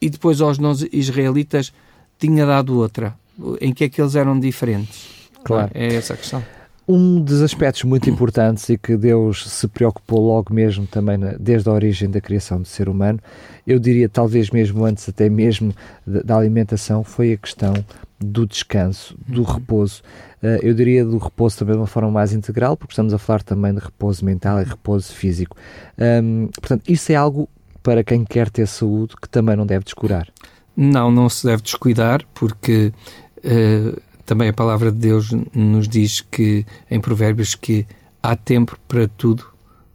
e 0.00 0.10
depois 0.10 0.40
aos 0.40 0.58
não-israelitas 0.58 1.72
tinha 2.18 2.44
dado 2.44 2.76
outra? 2.76 3.14
Em 3.60 3.72
que 3.72 3.84
é 3.84 3.88
que 3.88 4.00
eles 4.00 4.16
eram 4.16 4.38
diferentes? 4.38 5.30
Claro. 5.44 5.70
É 5.72 5.94
essa 5.94 6.14
a 6.14 6.16
questão. 6.16 6.44
Um 6.86 7.20
dos 7.20 7.42
aspectos 7.42 7.84
muito 7.84 8.10
importantes 8.10 8.68
e 8.68 8.76
que 8.76 8.96
Deus 8.96 9.48
se 9.48 9.68
preocupou 9.68 10.20
logo 10.20 10.52
mesmo 10.52 10.86
também 10.86 11.16
na, 11.16 11.32
desde 11.38 11.68
a 11.68 11.72
origem 11.72 12.10
da 12.10 12.20
criação 12.20 12.60
do 12.60 12.66
ser 12.66 12.88
humano, 12.88 13.20
eu 13.66 13.78
diria 13.78 14.08
talvez 14.08 14.50
mesmo 14.50 14.84
antes 14.84 15.08
até 15.08 15.28
mesmo 15.28 15.72
da, 16.06 16.22
da 16.22 16.36
alimentação, 16.36 17.04
foi 17.04 17.32
a 17.32 17.36
questão 17.36 17.72
do 18.18 18.46
descanso, 18.46 19.16
do 19.26 19.42
uhum. 19.42 19.52
repouso. 19.54 20.02
Uh, 20.42 20.58
eu 20.62 20.74
diria 20.74 21.04
do 21.04 21.18
repouso 21.18 21.58
também 21.58 21.74
de 21.74 21.80
uma 21.80 21.86
forma 21.86 22.10
mais 22.10 22.32
integral, 22.32 22.76
porque 22.76 22.92
estamos 22.92 23.14
a 23.14 23.18
falar 23.18 23.42
também 23.42 23.72
de 23.72 23.80
repouso 23.80 24.24
mental 24.24 24.60
e 24.60 24.64
repouso 24.64 25.12
físico. 25.12 25.56
Um, 25.98 26.48
portanto, 26.48 26.82
isso 26.88 27.12
é 27.12 27.14
algo 27.14 27.48
para 27.82 28.02
quem 28.02 28.24
quer 28.24 28.50
ter 28.50 28.66
saúde 28.66 29.14
que 29.20 29.28
também 29.28 29.56
não 29.56 29.66
deve 29.66 29.84
descurar. 29.84 30.28
Não, 30.76 31.10
não 31.10 31.28
se 31.28 31.46
deve 31.46 31.62
descuidar, 31.62 32.22
porque 32.32 32.92
uh, 33.38 34.00
também 34.24 34.48
a 34.48 34.52
palavra 34.52 34.90
de 34.90 34.98
Deus 34.98 35.30
nos 35.54 35.88
diz 35.88 36.20
que, 36.20 36.64
em 36.90 37.00
Provérbios, 37.00 37.54
que 37.54 37.86
há 38.22 38.36
tempo 38.36 38.78
para 38.86 39.08
tudo 39.08 39.44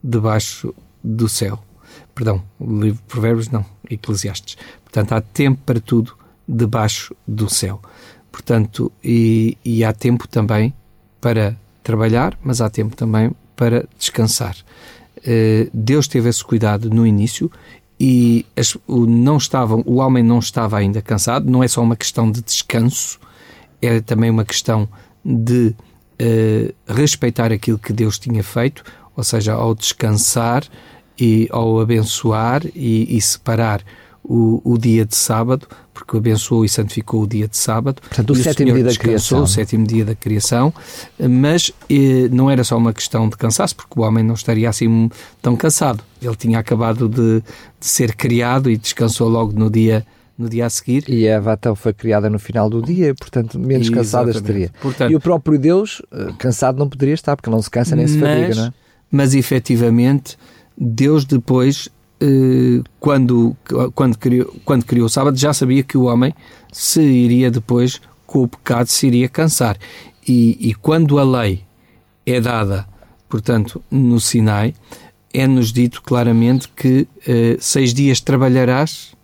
debaixo 0.04 0.74
do 1.04 1.30
céu. 1.30 1.60
Perdão, 2.14 2.44
livro 2.60 3.02
Provérbios 3.08 3.50
não, 3.50 3.66
Eclesiastes. 3.90 4.58
Portanto, 4.84 5.14
há 5.14 5.22
tempo 5.22 5.62
para 5.66 5.80
tudo 5.80 6.14
debaixo 6.48 7.16
do 7.28 7.50
céu. 7.50 7.82
Portanto, 8.32 8.92
e, 9.04 9.58
e 9.64 9.84
há 9.84 9.94
tempo 9.94 10.28
também 10.28 10.74
para 11.20 11.56
trabalhar, 11.84 12.38
mas 12.44 12.62
há 12.62 12.70
tempo 12.70 12.96
também 12.96 13.32
para 13.56 13.88
descansar. 13.98 14.56
Uh, 15.18 15.70
Deus 15.74 16.08
teve 16.08 16.30
esse 16.30 16.44
cuidado 16.44 16.90
no 16.90 17.06
início 17.06 17.52
e 18.00 18.46
as, 18.56 18.78
o, 18.88 19.06
não 19.06 19.38
estavam, 19.38 19.84
o 19.86 19.96
homem 19.96 20.24
não 20.24 20.40
estava 20.40 20.78
ainda 20.78 21.02
cansado, 21.02 21.50
não 21.50 21.64
é 21.64 21.68
só 21.68 21.82
uma 21.82 21.96
questão 21.96 22.32
de 22.32 22.42
descanso, 22.42 23.20
era 23.82 24.02
também 24.02 24.30
uma 24.30 24.46
questão 24.46 24.88
de 25.24 25.76
uh, 26.22 26.74
respeitar 26.88 27.52
aquilo 27.52 27.78
que 27.78 27.94
Deus 27.94 28.18
tinha 28.18 28.44
feito, 28.44 28.84
ou 29.16 29.24
seja, 29.24 29.54
ao 29.54 29.74
descansar 29.74 30.64
e 31.20 31.48
ao 31.52 31.80
abençoar 31.80 32.64
e, 32.76 33.18
e 33.18 33.20
separar 33.22 33.82
o, 34.24 34.62
o, 34.64 34.78
dia 34.78 35.06
de 35.06 35.16
sábado, 35.16 35.68
porque 35.94 36.18
abençoou 36.18 36.66
e 36.66 36.70
santificou 36.70 37.24
o 37.24 37.28
dia 37.28 37.48
de 37.48 37.58
sábado. 37.58 38.02
Portanto, 38.02 38.32
o, 38.32 38.36
sétimo 38.36 38.74
dia 38.74 38.84
da 38.84 38.96
criação. 38.96 39.44
O 39.44 39.48
sétimo 39.48 39.88
dia 39.88 40.06
da 40.06 40.16
criação, 40.16 40.74
mas 41.18 41.72
eh, 41.90 42.28
não 42.30 42.52
era 42.52 42.64
só 42.64 42.78
uma 42.78 42.94
questão 42.94 43.30
de 43.30 43.38
cansaço, 43.38 43.76
porque 43.76 43.98
o 43.98 44.04
homem 44.04 44.24
não 44.24 44.36
estaria 44.36 44.70
assim 44.70 45.10
tão 45.42 45.56
cansado. 45.56 46.04
Ele 46.22 46.36
tinha 46.36 46.60
acabado 46.60 47.08
de, 47.08 47.42
de 47.80 47.88
ser 47.88 48.16
criado 48.16 48.70
e 48.70 48.78
descansou 48.78 49.30
logo 49.30 49.58
no 49.58 49.70
dia 49.70 50.06
no 50.38 50.48
dia 50.48 50.66
a 50.66 50.70
seguir. 50.70 51.04
E 51.08 51.26
Eva 51.26 51.54
então 51.54 51.76
foi 51.76 51.94
criada 51.94 52.30
no 52.30 52.38
final 52.38 52.70
do 52.70 52.82
dia, 52.82 53.16
portanto 53.16 53.60
menos 53.60 53.90
cansada 53.90 54.32
estaria. 54.32 54.72
Portanto, 54.82 55.12
e 55.12 55.16
o 55.16 55.20
próprio 55.20 55.58
Deus, 55.58 56.02
eh, 56.12 56.34
cansado 56.38 56.78
não 56.78 56.88
poderia 56.88 57.16
estar, 57.16 57.36
porque 57.36 57.50
não 57.50 57.62
se 57.62 57.70
cansa 57.70 57.96
nem 57.96 58.08
se 58.08 58.18
mas, 58.18 58.30
fadiga, 58.30 58.56
não 58.56 58.68
é? 58.68 58.74
Mas 59.10 59.34
efetivamente, 59.34 60.38
Deus 60.78 61.26
depois, 61.26 61.90
eh, 62.22 62.82
quando, 63.00 63.56
quando, 63.96 64.18
criou, 64.18 64.54
quando 64.64 64.86
criou 64.86 65.08
o 65.08 65.10
sábado, 65.10 65.38
já 65.38 65.54
sabia 65.54 65.84
que 65.84 65.98
o 65.98 66.04
homem 66.04 66.34
se 66.72 67.02
iria 67.02 67.50
depois, 67.50 68.00
com 68.26 68.44
o 68.44 68.48
pecado, 68.48 68.88
se 68.88 69.08
iria 69.08 69.28
cansar. 69.28 69.78
E, 70.28 70.70
e 70.70 70.74
quando 70.74 71.18
a 71.18 71.24
lei 71.24 71.64
é 72.26 72.40
dada, 72.42 72.86
portanto, 73.30 73.82
no 73.90 74.20
Sinai, 74.20 74.76
é-nos 75.34 75.72
dito 75.72 76.02
claramente 76.02 76.68
que 76.70 77.08
eh, 77.28 77.58
seis 77.60 77.94
dias 77.94 78.20
trabalharás 78.20 79.17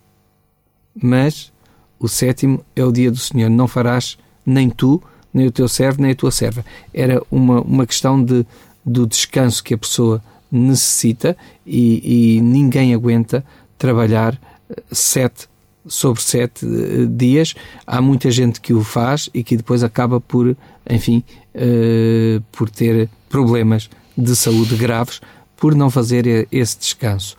mas 0.94 1.52
o 1.98 2.08
sétimo 2.08 2.64
é 2.76 2.84
o 2.84 2.92
dia 2.92 3.10
do 3.10 3.16
Senhor. 3.16 3.48
Não 3.48 3.66
farás 3.66 4.18
nem 4.44 4.68
tu, 4.68 5.02
nem 5.32 5.46
o 5.46 5.52
teu 5.52 5.68
servo, 5.68 6.02
nem 6.02 6.12
a 6.12 6.14
tua 6.14 6.30
serva. 6.30 6.64
Era 6.92 7.22
uma, 7.30 7.60
uma 7.60 7.86
questão 7.86 8.22
de, 8.22 8.46
do 8.84 9.06
descanso 9.06 9.62
que 9.62 9.74
a 9.74 9.78
pessoa 9.78 10.22
necessita 10.50 11.36
e, 11.66 12.36
e 12.36 12.40
ninguém 12.40 12.94
aguenta 12.94 13.44
trabalhar 13.76 14.38
eh, 14.70 14.82
sete 14.92 15.48
sobre 15.86 16.22
sete 16.22 16.64
uh, 16.64 17.06
dias. 17.06 17.54
Há 17.86 18.00
muita 18.00 18.30
gente 18.30 18.60
que 18.60 18.72
o 18.72 18.82
faz 18.82 19.28
e 19.34 19.42
que 19.42 19.56
depois 19.56 19.82
acaba 19.82 20.20
por, 20.20 20.56
enfim, 20.88 21.22
uh, 21.54 22.42
por 22.52 22.70
ter 22.70 23.08
problemas 23.28 23.90
de 24.16 24.34
saúde 24.36 24.76
graves 24.76 25.20
por 25.56 25.74
não 25.74 25.90
fazer 25.90 26.46
esse 26.52 26.78
descanso 26.78 27.36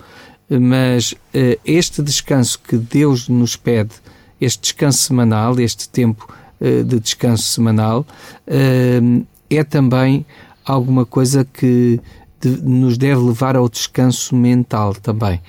mas 0.49 1.11
uh, 1.11 1.59
este 1.65 2.01
descanso 2.01 2.59
que 2.59 2.77
Deus 2.77 3.27
nos 3.27 3.55
pede, 3.55 3.91
este 4.39 4.61
descanso 4.61 4.99
semanal, 4.99 5.59
este 5.59 5.89
tempo 5.89 6.31
uh, 6.61 6.83
de 6.83 6.99
descanso 6.99 7.43
semanal, 7.43 8.05
uh, 8.47 9.25
é 9.49 9.63
também 9.63 10.25
alguma 10.63 11.05
coisa 11.05 11.45
que 11.45 11.99
de, 12.39 12.49
nos 12.61 12.97
deve 12.97 13.21
levar 13.21 13.55
ao 13.55 13.67
descanso 13.67 14.35
mental 14.35 14.93
também. 14.93 15.41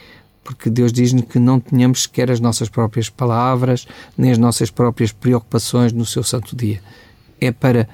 Porque 0.42 0.70
Deus 0.70 0.92
diz-nos 0.92 1.24
que 1.24 1.38
não 1.38 1.58
tenhamos 1.58 2.02
sequer 2.02 2.30
as 2.30 2.38
nossas 2.38 2.68
próprias 2.68 3.10
palavras, 3.10 3.86
nem 4.16 4.30
as 4.30 4.38
nossas 4.38 4.70
próprias 4.70 5.10
preocupações 5.10 5.92
no 5.92 6.06
seu 6.06 6.22
santo 6.22 6.54
dia. 6.54 6.80
É 7.40 7.50
para 7.50 7.88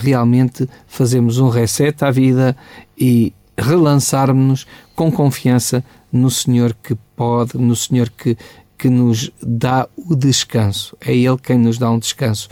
realmente 0.00 0.66
fazermos 0.86 1.38
um 1.38 1.48
reset 1.48 2.02
à 2.02 2.10
vida 2.10 2.56
e 2.96 3.34
relançarmos-nos 3.56 4.66
com 4.94 5.10
confiança 5.10 5.84
no 6.12 6.30
Senhor 6.30 6.76
que 6.82 6.96
pode, 7.14 7.56
no 7.58 7.74
Senhor 7.74 8.10
que, 8.10 8.36
que 8.78 8.88
nos 8.88 9.30
dá 9.42 9.88
o 9.96 10.14
descanso. 10.14 10.96
É 11.00 11.14
Ele 11.14 11.38
quem 11.38 11.58
nos 11.58 11.78
dá 11.78 11.90
um 11.90 11.98
descanso. 11.98 12.48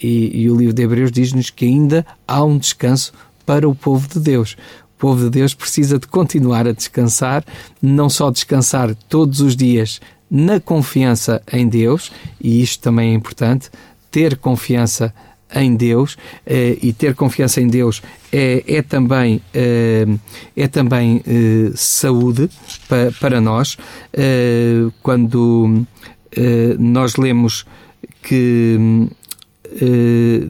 E, 0.00 0.42
e 0.42 0.50
o 0.50 0.56
livro 0.56 0.72
de 0.72 0.82
Hebreus 0.82 1.10
diz-nos 1.10 1.50
que 1.50 1.64
ainda 1.64 2.06
há 2.26 2.44
um 2.44 2.58
descanso 2.58 3.12
para 3.44 3.68
o 3.68 3.74
povo 3.74 4.08
de 4.08 4.20
Deus. 4.20 4.56
O 4.96 4.98
povo 4.98 5.24
de 5.24 5.30
Deus 5.30 5.54
precisa 5.54 5.98
de 5.98 6.06
continuar 6.06 6.66
a 6.66 6.72
descansar, 6.72 7.44
não 7.80 8.08
só 8.08 8.30
descansar 8.30 8.94
todos 9.08 9.40
os 9.40 9.56
dias 9.56 10.00
na 10.30 10.60
confiança 10.60 11.42
em 11.52 11.66
Deus, 11.68 12.12
e 12.40 12.60
isto 12.60 12.82
também 12.82 13.12
é 13.12 13.14
importante, 13.14 13.70
ter 14.10 14.36
confiança 14.36 15.06
em 15.06 15.27
Deus 15.76 16.16
eh, 16.46 16.78
e 16.82 16.92
ter 16.92 17.14
confiança 17.14 17.60
em 17.60 17.68
Deus 17.68 18.02
é, 18.30 18.62
é 18.66 18.82
também, 18.82 19.40
eh, 19.54 20.06
é 20.56 20.68
também 20.68 21.22
eh, 21.26 21.70
saúde 21.74 22.50
pa, 22.88 23.10
para 23.20 23.40
nós. 23.40 23.76
Quando 25.02 25.86
nós 26.78 27.16
lemos 27.16 27.64
que 28.22 28.76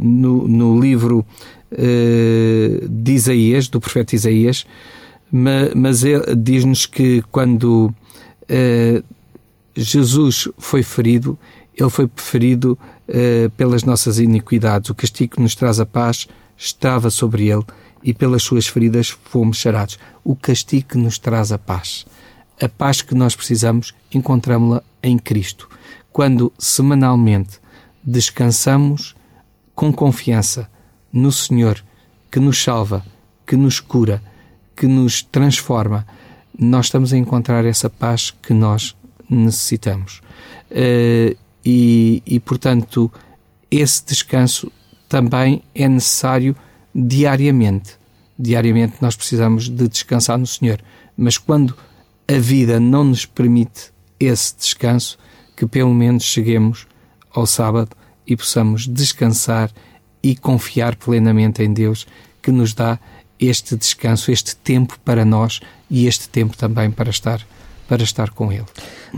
no, 0.01 0.49
no 0.49 0.81
livro 0.81 1.25
de 1.71 3.13
Isaías, 3.13 3.69
do 3.69 3.81
profeta 3.81 4.15
Isaías, 4.15 4.67
mas 5.31 6.03
diz-nos 6.37 6.87
que 6.87 7.23
quando 7.31 7.95
Jesus 9.77 10.49
foi 10.59 10.83
ferido, 10.83 11.39
ele 11.77 11.91
foi 11.91 12.11
ferido 12.17 12.77
uh, 13.09 13.51
pelas 13.51 13.85
nossas 13.85 14.19
iniquidades. 14.19 14.91
O 14.91 14.95
castigo 14.95 15.37
que 15.37 15.43
nos 15.43 15.55
traz 15.55 15.81
a 15.81 15.87
paz 15.87 16.29
estava 16.57 17.11
sobre 17.11 17.49
ele 17.49 17.65
e 18.03 18.13
pelas 18.13 18.43
suas 18.43 18.67
feridas 18.67 19.09
fomos 19.09 19.61
sarados. 19.61 19.99
O 20.25 20.37
castigo 20.37 20.89
que 20.89 20.99
nos 20.99 21.19
traz 21.19 21.53
a 21.53 21.59
paz. 21.59 22.07
A 22.61 22.69
paz 22.69 23.03
que 23.03 23.15
nós 23.15 23.37
precisamos, 23.37 23.95
encontramos-la 24.13 24.83
em 25.03 25.19
Cristo. 25.19 25.69
Quando 26.13 26.53
semanalmente 26.59 27.59
descansamos 28.03 29.15
com 29.75 29.93
confiança 29.93 30.69
no 31.13 31.31
Senhor 31.31 31.83
que 32.31 32.41
nos 32.41 32.63
salva, 32.63 33.05
que 33.47 33.57
nos 33.57 33.81
cura, 33.81 34.23
que 34.77 34.87
nos 34.87 35.23
transforma, 35.23 36.07
nós 36.59 36.87
estamos 36.87 37.13
a 37.13 37.17
encontrar 37.17 37.65
essa 37.65 37.89
paz 37.89 38.35
que 38.43 38.53
nós 38.53 38.97
necessitamos. 39.31 40.21
Uh, 40.71 41.37
e, 41.65 42.23
e, 42.27 42.41
portanto, 42.41 43.11
esse 43.71 44.05
descanso 44.05 44.71
também 45.09 45.63
é 45.75 45.89
necessário 45.89 46.57
diariamente. 46.95 47.97
Diariamente 48.39 48.97
nós 49.01 49.17
precisamos 49.17 49.69
de 49.69 49.89
descansar 49.89 50.39
no 50.39 50.47
Senhor. 50.47 50.81
Mas 51.17 51.37
quando 51.39 51.75
a 52.27 52.39
vida 52.39 52.79
não 52.79 53.05
nos 53.05 53.27
permite 53.27 53.91
esse 54.21 54.57
descanso, 54.57 55.19
que 55.57 55.67
pelo 55.67 55.93
menos 55.93 56.25
cheguemos 56.25 56.87
ao 57.33 57.47
sábado 57.47 57.91
e 58.27 58.37
possamos 58.37 58.87
descansar 58.87 59.71
e 60.23 60.37
confiar 60.37 60.97
plenamente 60.97 61.63
em 61.63 61.73
Deus 61.73 62.07
que 62.43 62.53
nos 62.53 62.75
dá 62.75 62.99
este 63.41 63.77
descanso, 63.77 64.31
este 64.31 64.57
tempo 64.57 64.99
para 65.05 65.25
nós 65.25 65.61
e 65.91 66.07
este 66.07 66.29
tempo 66.29 66.57
também 66.57 66.91
para 66.91 67.11
estar 67.11 67.45
para 67.89 68.03
estar 68.03 68.31
com 68.31 68.53
Ele. 68.53 68.67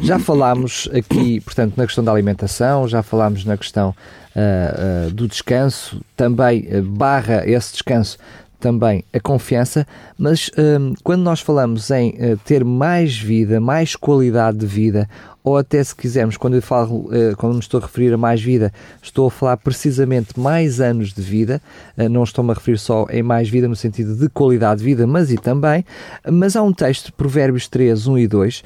Já 0.00 0.18
falámos 0.18 0.88
aqui, 0.94 1.40
portanto, 1.40 1.74
na 1.76 1.85
questão 1.85 2.04
da 2.04 2.12
alimentação, 2.12 2.87
já 2.87 3.02
falámos 3.02 3.44
na 3.44 3.56
questão 3.56 3.90
uh, 3.90 5.09
uh, 5.09 5.11
do 5.11 5.26
descanso, 5.26 6.00
também 6.16 6.68
uh, 6.72 6.83
barra 6.83 7.44
esse 7.44 7.72
descanso 7.72 8.16
também 8.61 9.03
a 9.12 9.18
confiança, 9.18 9.87
mas 10.16 10.51
um, 10.57 10.94
quando 11.03 11.23
nós 11.23 11.40
falamos 11.40 11.90
em 11.90 12.11
uh, 12.11 12.37
ter 12.44 12.64
mais 12.64 13.18
vida, 13.18 13.61
mais 13.61 13.96
qualidade 13.96 14.59
de 14.59 14.66
vida, 14.66 15.09
ou 15.42 15.57
até 15.57 15.83
se 15.83 15.96
quisermos, 15.96 16.37
quando 16.37 16.55
eu 16.55 16.62
falo, 16.62 17.07
uh, 17.07 17.35
quando 17.37 17.55
me 17.55 17.61
estou 17.61 17.81
a 17.81 17.83
referir 17.83 18.12
a 18.12 18.18
mais 18.18 18.42
vida, 18.42 18.73
estou 19.03 19.27
a 19.29 19.31
falar 19.31 19.57
precisamente 19.57 20.38
mais 20.38 20.81
anos 20.81 21.12
de 21.12 21.23
vida, 21.23 21.61
uh, 21.96 22.09
não 22.09 22.23
estou-me 22.23 22.51
a 22.51 22.55
referir 22.55 22.79
só 22.79 23.07
em 23.11 23.23
mais 23.23 23.49
vida 23.49 23.66
no 23.66 23.75
sentido 23.75 24.14
de 24.14 24.29
qualidade 24.29 24.81
de 24.81 24.85
vida, 24.85 25.07
mas 25.07 25.33
e 25.33 25.38
também, 25.38 25.85
mas 26.31 26.55
há 26.55 26.62
um 26.62 26.73
texto, 26.73 27.12
Provérbios 27.14 27.66
3, 27.66 28.07
1 28.07 28.18
e 28.18 28.29
2, 28.29 28.62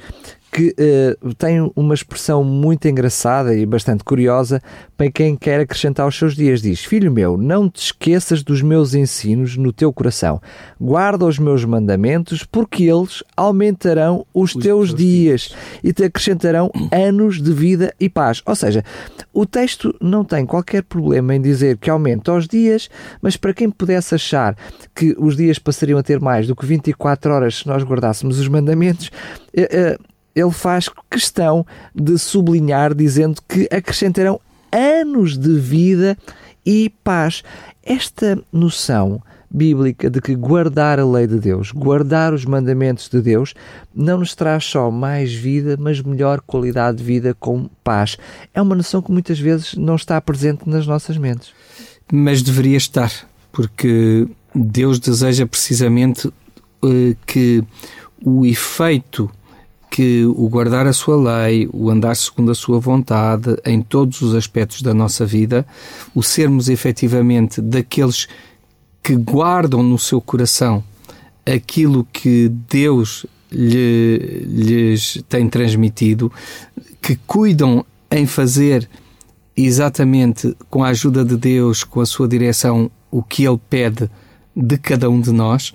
que 0.55 0.73
uh, 0.79 1.35
tem 1.35 1.69
uma 1.75 1.93
expressão 1.93 2.41
muito 2.41 2.87
engraçada 2.87 3.53
e 3.53 3.65
bastante 3.65 4.05
curiosa 4.05 4.61
para 4.95 5.11
quem 5.11 5.35
quer 5.35 5.59
acrescentar 5.59 6.05
aos 6.05 6.17
seus 6.17 6.33
dias. 6.33 6.61
Diz: 6.61 6.85
Filho 6.85 7.11
meu, 7.11 7.35
não 7.35 7.69
te 7.69 7.81
esqueças 7.81 8.41
dos 8.41 8.61
meus 8.61 8.93
ensinos 8.93 9.57
no 9.57 9.73
teu 9.73 9.91
coração. 9.91 10.41
Guarda 10.79 11.25
os 11.25 11.37
meus 11.37 11.65
mandamentos, 11.65 12.45
porque 12.45 12.85
eles 12.85 13.21
aumentarão 13.35 14.25
os, 14.33 14.55
os 14.55 14.63
teus, 14.63 14.63
teus 14.63 14.95
dias, 14.95 15.41
dias 15.41 15.55
e 15.83 15.91
te 15.91 16.05
acrescentarão 16.05 16.71
anos 16.89 17.41
de 17.41 17.51
vida 17.51 17.93
e 17.99 18.07
paz. 18.07 18.41
Ou 18.45 18.55
seja, 18.55 18.81
o 19.33 19.45
texto 19.45 19.93
não 19.99 20.23
tem 20.23 20.45
qualquer 20.45 20.83
problema 20.83 21.35
em 21.35 21.41
dizer 21.41 21.75
que 21.75 21.89
aumenta 21.89 22.31
os 22.31 22.47
dias, 22.47 22.89
mas 23.21 23.35
para 23.35 23.53
quem 23.53 23.69
pudesse 23.69 24.15
achar 24.15 24.55
que 24.95 25.13
os 25.19 25.35
dias 25.35 25.59
passariam 25.59 25.99
a 25.99 26.03
ter 26.03 26.21
mais 26.21 26.47
do 26.47 26.55
que 26.55 26.65
24 26.65 27.33
horas 27.33 27.57
se 27.57 27.67
nós 27.67 27.83
guardássemos 27.83 28.39
os 28.39 28.47
mandamentos, 28.47 29.11
uh, 29.53 29.99
uh, 30.01 30.14
ele 30.35 30.51
faz 30.51 30.89
questão 31.09 31.65
de 31.95 32.17
sublinhar, 32.19 32.93
dizendo 32.93 33.41
que 33.47 33.67
acrescentarão 33.71 34.39
anos 34.71 35.37
de 35.37 35.57
vida 35.57 36.17
e 36.65 36.91
paz. 37.03 37.43
Esta 37.83 38.37
noção 38.51 39.21
bíblica 39.49 40.09
de 40.09 40.19
que 40.19 40.35
guardar 40.35 40.99
a 40.99 41.05
lei 41.05 41.25
de 41.27 41.39
Deus, 41.39 41.71
guardar 41.71 42.33
os 42.33 42.43
mandamentos 42.43 43.07
de 43.07 43.21
Deus, 43.21 43.53
não 43.95 44.17
nos 44.17 44.35
traz 44.35 44.65
só 44.65 44.91
mais 44.91 45.33
vida, 45.33 45.77
mas 45.79 46.01
melhor 46.01 46.41
qualidade 46.41 46.97
de 46.97 47.03
vida 47.03 47.33
com 47.33 47.69
paz. 47.83 48.17
É 48.53 48.61
uma 48.61 48.75
noção 48.75 49.01
que 49.01 49.11
muitas 49.11 49.39
vezes 49.39 49.75
não 49.75 49.95
está 49.95 50.19
presente 50.19 50.67
nas 50.67 50.85
nossas 50.85 51.17
mentes. 51.17 51.53
Mas 52.11 52.41
deveria 52.41 52.77
estar, 52.77 53.11
porque 53.51 54.27
Deus 54.53 54.99
deseja 54.99 55.45
precisamente 55.45 56.27
uh, 56.27 57.15
que 57.25 57.63
o 58.23 58.45
efeito 58.45 59.29
que 59.95 60.25
o 60.25 60.49
guardar 60.49 60.85
a 60.85 60.91
sua 60.91 61.15
lei, 61.15 61.69
o 61.71 61.89
andar 61.89 62.17
segundo 62.17 62.51
a 62.51 62.53
sua 62.53 62.81
vontade 62.81 63.55
em 63.65 63.81
todos 63.81 64.21
os 64.21 64.35
aspectos 64.35 64.81
da 64.81 64.93
nossa 64.93 65.25
vida, 65.25 65.65
o 66.13 66.21
sermos 66.21 66.67
efetivamente 66.67 67.61
daqueles 67.61 68.27
que 69.01 69.15
guardam 69.15 69.81
no 69.81 69.97
seu 69.97 70.19
coração 70.19 70.83
aquilo 71.45 72.05
que 72.11 72.51
Deus 72.69 73.25
lhe, 73.49 74.17
lhes 74.45 75.23
tem 75.29 75.47
transmitido, 75.47 76.29
que 77.01 77.15
cuidam 77.25 77.85
em 78.11 78.25
fazer 78.25 78.89
exatamente 79.55 80.57
com 80.69 80.83
a 80.83 80.89
ajuda 80.89 81.23
de 81.23 81.37
Deus, 81.37 81.85
com 81.85 82.01
a 82.01 82.05
sua 82.05 82.27
direção, 82.27 82.91
o 83.09 83.23
que 83.23 83.47
Ele 83.47 83.61
pede 83.69 84.09
de 84.53 84.77
cada 84.77 85.09
um 85.09 85.21
de 85.21 85.31
nós, 85.31 85.73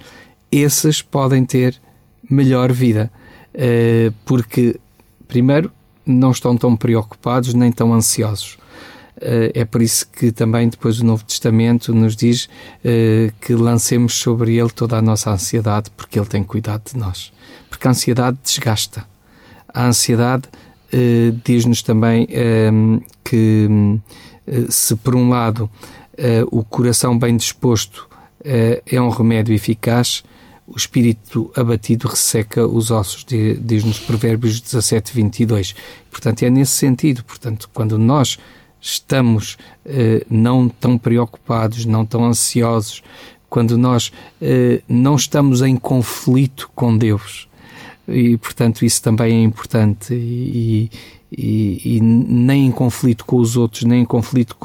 esses 0.52 1.00
podem 1.00 1.42
ter 1.42 1.80
melhor 2.28 2.70
vida. 2.70 3.10
Eh, 3.54 4.12
porque, 4.24 4.78
primeiro, 5.26 5.72
não 6.06 6.30
estão 6.30 6.56
tão 6.56 6.76
preocupados 6.76 7.54
nem 7.54 7.70
tão 7.70 7.92
ansiosos. 7.92 8.58
Eh, 9.20 9.52
é 9.54 9.64
por 9.64 9.82
isso 9.82 10.08
que 10.08 10.32
também 10.32 10.68
depois 10.68 11.00
o 11.00 11.04
Novo 11.04 11.24
Testamento 11.24 11.94
nos 11.94 12.16
diz 12.16 12.48
eh, 12.84 13.32
que 13.40 13.54
lancemos 13.54 14.14
sobre 14.14 14.56
ele 14.56 14.70
toda 14.70 14.96
a 14.96 15.02
nossa 15.02 15.30
ansiedade, 15.30 15.90
porque 15.96 16.18
ele 16.18 16.28
tem 16.28 16.42
cuidado 16.42 16.92
de 16.92 16.98
nós. 16.98 17.32
Porque 17.68 17.86
a 17.86 17.90
ansiedade 17.90 18.38
desgasta. 18.42 19.04
A 19.72 19.86
ansiedade 19.86 20.44
diz-nos 21.44 21.82
também 21.82 22.26
que, 23.22 23.68
se 24.68 24.96
por 24.96 25.14
um 25.14 25.28
lado 25.28 25.70
o 26.50 26.64
coração 26.64 27.16
bem 27.16 27.36
disposto 27.36 28.08
é 28.44 29.00
um 29.00 29.08
remédio 29.08 29.54
eficaz, 29.54 30.24
o 30.70 30.76
espírito 30.76 31.50
abatido 31.56 32.06
resseca 32.06 32.64
os 32.64 32.92
ossos, 32.92 33.26
diz-nos 33.60 33.98
Provérbios 33.98 34.60
17, 34.60 35.12
22. 35.12 35.74
Portanto, 36.10 36.44
é 36.44 36.50
nesse 36.50 36.72
sentido. 36.72 37.24
Portanto, 37.24 37.68
quando 37.74 37.98
nós 37.98 38.38
estamos 38.80 39.58
eh, 39.84 40.24
não 40.30 40.68
tão 40.68 40.96
preocupados, 40.96 41.84
não 41.84 42.06
tão 42.06 42.24
ansiosos, 42.24 43.02
quando 43.48 43.76
nós 43.76 44.12
eh, 44.40 44.80
não 44.88 45.16
estamos 45.16 45.60
em 45.60 45.76
conflito 45.76 46.70
com 46.74 46.96
Deus, 46.96 47.48
e 48.06 48.36
portanto 48.38 48.84
isso 48.84 49.02
também 49.02 49.40
é 49.40 49.42
importante, 49.42 50.14
e, 50.14 50.88
e, 51.30 51.96
e 51.96 52.00
nem 52.00 52.66
em 52.66 52.70
conflito 52.70 53.24
com 53.24 53.36
os 53.36 53.56
outros, 53.56 53.82
nem 53.82 54.02
em 54.02 54.06
conflito 54.06 54.56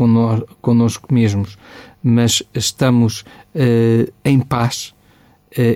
connosco 0.61 1.13
mesmos, 1.13 1.57
mas 2.01 2.43
estamos 2.53 3.25
eh, 3.55 4.07
em 4.23 4.39
paz 4.39 4.94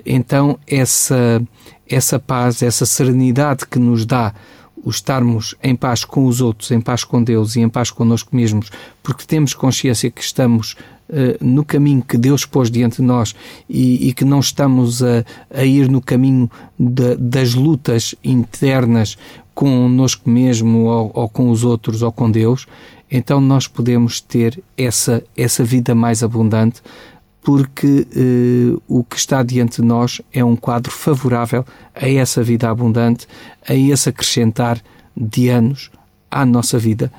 então 0.04 0.58
essa, 0.66 1.42
essa 1.88 2.18
paz, 2.18 2.62
essa 2.62 2.84
serenidade 2.84 3.66
que 3.66 3.78
nos 3.78 4.04
dá 4.04 4.34
o 4.82 4.90
estarmos 4.90 5.54
em 5.62 5.76
paz 5.76 6.04
com 6.04 6.26
os 6.26 6.40
outros, 6.40 6.70
em 6.70 6.80
paz 6.80 7.04
com 7.04 7.22
Deus 7.22 7.56
e 7.56 7.60
em 7.60 7.68
paz 7.68 7.90
connosco 7.90 8.34
mesmos, 8.34 8.70
porque 9.02 9.26
temos 9.26 9.54
consciência 9.54 10.10
que 10.10 10.22
estamos 10.22 10.72
uh, 11.08 11.44
no 11.44 11.64
caminho 11.64 12.02
que 12.02 12.16
Deus 12.16 12.44
pôs 12.44 12.70
diante 12.70 12.96
de 12.96 13.02
nós 13.02 13.34
e, 13.68 14.08
e 14.08 14.12
que 14.12 14.24
não 14.24 14.40
estamos 14.40 15.02
a, 15.02 15.24
a 15.52 15.64
ir 15.64 15.88
no 15.88 16.00
caminho 16.00 16.50
de, 16.78 17.16
das 17.16 17.54
lutas 17.54 18.14
internas 18.24 19.18
connosco 19.54 20.30
mesmo 20.30 20.84
ou, 20.84 21.10
ou 21.14 21.28
com 21.28 21.50
os 21.50 21.64
outros 21.64 22.00
ou 22.02 22.10
com 22.10 22.30
Deus, 22.30 22.66
então 23.10 23.40
nós 23.40 23.66
podemos 23.66 24.20
ter 24.20 24.62
essa, 24.76 25.22
essa 25.36 25.64
vida 25.64 25.94
mais 25.94 26.22
abundante 26.22 26.80
porque 27.42 28.06
eh, 28.14 28.78
o 28.86 29.02
que 29.02 29.16
está 29.16 29.42
diante 29.42 29.80
de 29.80 29.86
nós 29.86 30.20
é 30.32 30.44
um 30.44 30.56
quadro 30.56 30.90
favorável 30.90 31.64
a 31.94 32.08
essa 32.08 32.42
vida 32.42 32.68
abundante, 32.68 33.26
a 33.66 33.74
esse 33.74 34.08
acrescentar 34.08 34.82
de 35.16 35.48
anos 35.48 35.90
à 36.30 36.44
nossa 36.44 36.78
vida, 36.78 37.10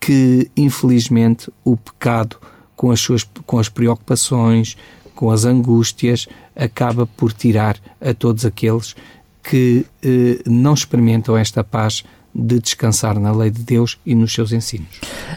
que 0.00 0.50
infelizmente 0.56 1.50
o 1.64 1.76
pecado, 1.76 2.36
com 2.74 2.90
as 2.90 3.00
suas 3.00 3.28
com 3.44 3.58
as 3.58 3.68
preocupações, 3.68 4.76
com 5.14 5.30
as 5.30 5.44
angústias, 5.44 6.26
acaba 6.54 7.06
por 7.06 7.32
tirar 7.32 7.76
a 8.00 8.14
todos 8.14 8.44
aqueles 8.44 8.96
que 9.42 9.86
eh, 10.02 10.42
não 10.46 10.74
experimentam 10.74 11.36
esta 11.36 11.62
paz 11.62 12.04
de 12.38 12.58
descansar 12.58 13.18
na 13.18 13.32
lei 13.32 13.50
de 13.50 13.62
Deus 13.62 13.98
e 14.04 14.14
nos 14.14 14.32
seus 14.32 14.52
ensinos. 14.52 14.88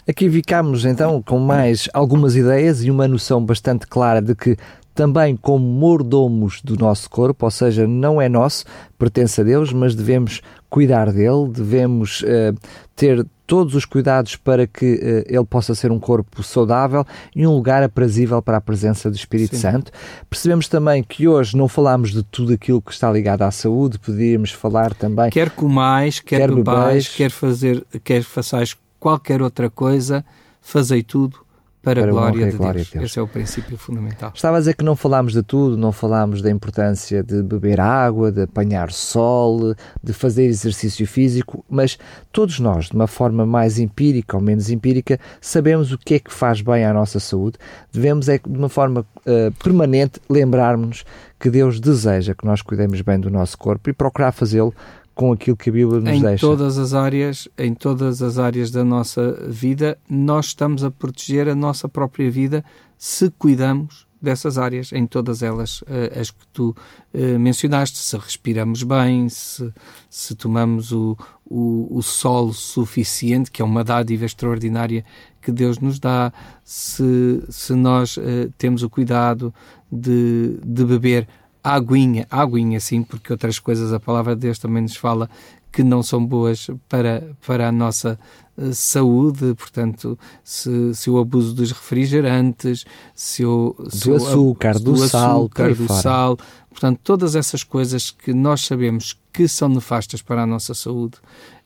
Aqui 0.08 0.30
ficamos 0.30 0.84
então 0.84 1.22
com 1.22 1.40
mais 1.40 1.88
algumas 1.94 2.36
ideias 2.36 2.84
e 2.84 2.92
uma 2.92 3.08
noção 3.08 3.44
bastante 3.44 3.88
clara 3.88 4.22
de 4.22 4.36
que 4.36 4.58
também 5.00 5.34
como 5.38 5.66
mordomos 5.66 6.62
do 6.62 6.76
nosso 6.76 7.10
corpo, 7.10 7.46
ou 7.46 7.52
seja, 7.52 7.88
não 7.88 8.22
é 8.22 8.28
nosso, 8.28 8.66
pertence 8.98 9.40
a 9.40 9.46
Deus, 9.46 9.72
mas 9.72 9.96
devemos 9.96 10.42
cuidar 10.70 11.14
dele, 11.14 11.48
devemos 11.50 12.22
uh, 12.24 12.54
ter 12.98 13.26
todos 13.48 13.76
os 13.76 13.86
cuidados 13.86 14.36
para 14.36 14.68
que 14.68 14.96
uh, 14.96 15.34
ele 15.34 15.46
possa 15.46 15.74
ser 15.74 15.90
um 15.90 16.00
corpo 16.00 16.44
saudável 16.44 17.06
e 17.34 17.48
um 17.48 17.56
lugar 17.56 17.82
aprazível 17.82 18.42
para 18.42 18.58
a 18.58 18.62
presença 18.62 19.10
do 19.10 19.16
Espírito 19.16 19.56
Sim. 19.56 19.62
Santo. 19.62 19.90
Percebemos 20.30 20.68
também 20.68 21.02
que 21.02 21.30
hoje 21.30 21.56
não 21.56 21.70
falamos 21.70 22.12
de 22.12 22.22
tudo 22.22 22.52
aquilo 22.52 22.82
que 22.82 22.92
está 22.92 23.10
ligado 23.10 23.44
à 23.44 23.52
saúde, 23.52 23.98
podíamos 24.00 24.52
falar 24.52 24.94
também. 24.94 25.30
Quer 25.30 25.50
comais, 25.52 26.20
quer, 26.20 26.40
quer 26.40 26.52
bebais, 26.54 27.08
quer 27.08 27.32
fazer, 27.32 27.86
quer 28.04 28.22
façais 28.22 28.76
qualquer 29.00 29.42
outra 29.42 29.70
coisa, 29.70 30.26
fazei 30.62 31.02
tudo 31.02 31.40
para, 31.82 32.02
para 32.02 32.10
a 32.10 32.14
glória, 32.14 32.52
de, 32.52 32.58
glória 32.58 32.74
Deus. 32.76 32.88
de 32.88 32.94
Deus. 32.94 33.06
Esse 33.06 33.20
é 33.20 33.22
o 33.22 33.28
princípio 33.28 33.78
fundamental. 33.78 34.32
Estava 34.36 34.58
a 34.58 34.60
dizer 34.60 34.76
que 34.76 34.84
não 34.84 34.96
falámos 34.96 35.34
de 35.34 35.42
tudo, 35.42 35.78
não 35.78 35.92
falámos 35.92 36.42
da 36.42 36.52
importância 36.52 37.24
de 37.24 37.42
beber 37.42 37.80
água, 37.80 38.32
de 38.32 38.44
apanhar 38.44 38.92
sol, 38.92 39.74
de 40.04 40.14
fazer 40.14 40.46
exercício 40.46 41.08
físico, 41.08 41.64
mas 41.70 41.98
todos 42.32 42.60
nós, 42.60 42.88
de 42.88 42.96
uma 42.96 43.08
forma 43.08 43.46
mais 43.46 43.80
empírica 43.80 44.36
ou 44.36 44.44
menos 44.44 44.70
empírica, 44.70 45.20
sabemos 45.40 45.92
o 45.92 45.98
que 45.98 46.16
é 46.16 46.20
que 46.20 46.34
faz 46.34 46.62
bem 46.62 46.84
à 46.84 46.94
nossa 46.94 47.20
saúde. 47.20 47.58
Devemos, 47.92 48.28
é, 48.28 48.38
de 48.38 48.58
uma 48.58 48.70
forma 48.70 49.02
uh, 49.02 49.52
permanente, 49.64 50.20
lembrarmos 50.30 51.06
que 51.40 51.50
Deus 51.50 51.80
deseja 51.80 52.36
que 52.36 52.46
nós 52.46 52.62
cuidemos 52.62 53.00
bem 53.02 53.18
do 53.18 53.30
nosso 53.30 53.58
corpo 53.58 53.90
e 53.90 53.94
procurar 53.94 54.34
fazê-lo 54.34 54.74
com 55.20 55.34
aquilo 55.34 55.58
que 55.58 55.70
a 55.70 55.74
Bíblia 55.74 56.00
nos 56.00 56.14
em 56.14 56.22
deixa. 56.22 56.46
Em 56.46 56.50
todas 56.50 56.78
as 56.78 56.94
áreas, 56.94 57.50
em 57.58 57.74
todas 57.74 58.22
as 58.22 58.38
áreas 58.38 58.72
da 58.72 58.86
nossa 58.86 59.34
vida, 59.50 59.98
nós 60.10 60.46
estamos 60.46 60.82
a 60.82 60.90
proteger 60.90 61.50
a 61.50 61.54
nossa 61.54 61.90
própria 61.90 62.32
vida 62.32 62.64
se 62.98 63.30
cuidamos 63.32 64.08
dessas 64.22 64.58
áreas, 64.58 64.94
em 64.94 65.06
todas 65.06 65.44
elas, 65.44 65.82
uh, 65.82 66.18
as 66.18 66.32
que 66.32 66.48
tu 66.54 66.74
uh, 67.14 67.38
mencionaste, 67.38 67.98
se 67.98 68.16
respiramos 68.16 68.82
bem, 68.84 69.28
se, 69.28 69.70
se 70.10 70.36
tomamos 70.36 70.94
o, 70.94 71.18
o, 71.46 71.88
o 71.92 72.02
sol 72.02 72.54
suficiente, 72.54 73.52
que 73.52 73.62
é 73.62 73.66
uma 73.66 73.84
dádiva 73.84 74.24
extraordinária 74.24 75.04
que 75.42 75.52
Deus 75.52 75.80
nos 75.80 76.00
dá, 76.00 76.32
se, 76.64 77.44
se 77.50 77.74
nós 77.74 78.16
uh, 78.16 78.50
temos 78.58 78.84
o 78.84 78.90
cuidado 78.90 79.54
de, 79.92 80.58
de 80.66 80.86
beber 80.86 81.28
aguinha, 81.64 82.28
aguinha 82.30 82.80
sim, 82.80 83.04
porque 83.04 83.32
outras 83.32 83.60
coisas 83.60 83.94
a 83.94 84.00
palavra 84.00 84.36
de 84.36 84.42
Deus 84.42 84.60
também 84.60 84.82
nos 84.82 84.96
fala 84.96 85.30
que 85.72 85.84
não 85.84 86.02
são 86.02 86.26
boas 86.26 86.70
para, 86.88 87.36
para 87.46 87.68
a 87.68 87.72
nossa 87.72 88.20
uh, 88.58 88.74
saúde, 88.74 89.54
portanto, 89.56 90.18
se, 90.44 90.94
se 90.96 91.10
o 91.10 91.20
abuso 91.20 91.54
dos 91.54 91.72
refrigerantes, 91.72 92.86
se 93.14 93.46
o, 93.46 93.76
se 93.90 94.10
do, 94.10 94.16
açúcar, 94.16 94.80
do, 94.80 94.94
do 94.94 95.08
sal, 95.08 95.40
açúcar, 95.42 95.76
do 95.76 95.88
sal, 95.88 96.38
portanto, 96.70 97.00
todas 97.04 97.36
essas 97.36 97.64
coisas 97.64 98.10
que 98.10 98.34
nós 98.34 98.66
sabemos 98.66 99.20
que 99.32 99.48
são 99.48 99.70
nefastas 99.70 100.22
para 100.22 100.44
a 100.44 100.48
nossa 100.48 100.74
saúde, 100.74 101.18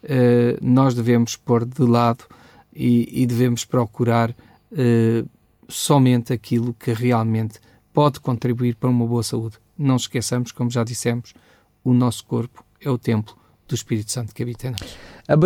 uh, 0.04 0.58
nós 0.62 0.94
devemos 0.94 1.36
pôr 1.36 1.66
de 1.66 1.84
lado 1.84 2.26
e, 2.76 3.22
e 3.22 3.26
devemos 3.26 3.64
procurar 3.64 4.32
uh, 4.32 5.30
somente 5.70 6.34
aquilo 6.34 6.74
que 6.74 6.92
realmente 6.92 7.60
pode 7.94 8.20
contribuir 8.20 8.76
para 8.76 8.90
uma 8.90 9.06
boa 9.06 9.24
saúde 9.24 9.63
não 9.84 9.96
esqueçamos, 9.96 10.52
como 10.52 10.70
já 10.70 10.84
dissemos, 10.84 11.34
o 11.84 11.94
nosso 11.94 12.26
corpo 12.26 12.64
é 12.82 12.90
o 12.90 12.98
templo 12.98 13.36
do 13.68 13.76
Espírito 13.76 14.12
Santo 14.12 14.34
que 14.34 14.44
habita 14.44 14.68
em 14.68 14.72
nós. 14.72 14.98
A, 15.28 15.38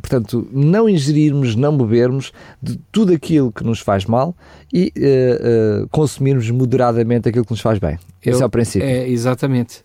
portanto, 0.00 0.48
não 0.52 0.88
ingerirmos, 0.88 1.54
não 1.54 1.76
bebermos 1.76 2.32
de 2.60 2.78
tudo 2.90 3.12
aquilo 3.12 3.52
que 3.52 3.62
nos 3.62 3.80
faz 3.80 4.04
mal 4.04 4.34
e 4.72 4.92
uh, 4.96 5.88
consumirmos 5.88 6.50
moderadamente 6.50 7.28
aquilo 7.28 7.44
que 7.44 7.52
nos 7.52 7.60
faz 7.60 7.78
bem. 7.78 7.98
Esse 8.20 8.40
Eu, 8.40 8.42
é 8.42 8.46
o 8.46 8.50
princípio. 8.50 8.86
É, 8.86 9.08
exatamente 9.08 9.84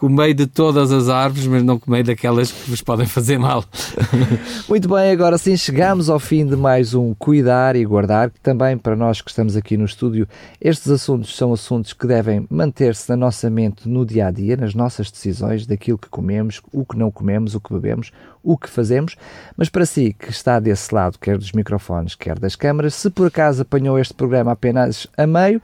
comei 0.00 0.32
de 0.32 0.46
todas 0.46 0.90
as 0.92 1.10
árvores, 1.10 1.46
mas 1.46 1.62
não 1.62 1.78
comei 1.78 2.02
daquelas 2.02 2.50
que 2.50 2.70
vos 2.70 2.80
podem 2.80 3.04
fazer 3.04 3.38
mal. 3.38 3.62
Muito 4.66 4.88
bem, 4.88 5.10
agora 5.10 5.36
sim 5.36 5.54
chegamos 5.58 6.08
ao 6.08 6.18
fim 6.18 6.46
de 6.46 6.56
mais 6.56 6.94
um 6.94 7.12
Cuidar 7.12 7.76
e 7.76 7.84
Guardar, 7.84 8.30
que 8.30 8.40
também 8.40 8.78
para 8.78 8.96
nós 8.96 9.20
que 9.20 9.28
estamos 9.28 9.56
aqui 9.56 9.76
no 9.76 9.84
estúdio, 9.84 10.26
estes 10.58 10.90
assuntos 10.90 11.36
são 11.36 11.52
assuntos 11.52 11.92
que 11.92 12.06
devem 12.06 12.46
manter-se 12.48 13.10
na 13.10 13.16
nossa 13.16 13.50
mente 13.50 13.86
no 13.86 14.06
dia 14.06 14.28
a 14.28 14.30
dia, 14.30 14.56
nas 14.56 14.74
nossas 14.74 15.10
decisões, 15.10 15.66
daquilo 15.66 15.98
que 15.98 16.08
comemos, 16.08 16.62
o 16.72 16.82
que 16.82 16.96
não 16.96 17.10
comemos, 17.10 17.54
o 17.54 17.60
que 17.60 17.74
bebemos, 17.74 18.10
o 18.42 18.56
que 18.56 18.70
fazemos. 18.70 19.16
Mas 19.54 19.68
para 19.68 19.84
si 19.84 20.16
que 20.18 20.30
está 20.30 20.58
desse 20.58 20.94
lado, 20.94 21.18
quer 21.18 21.36
dos 21.36 21.52
microfones, 21.52 22.14
quer 22.14 22.38
das 22.38 22.56
câmaras, 22.56 22.94
se 22.94 23.10
por 23.10 23.26
acaso 23.26 23.60
apanhou 23.60 23.98
este 23.98 24.14
programa 24.14 24.52
apenas 24.52 25.06
a 25.14 25.26
meio, 25.26 25.60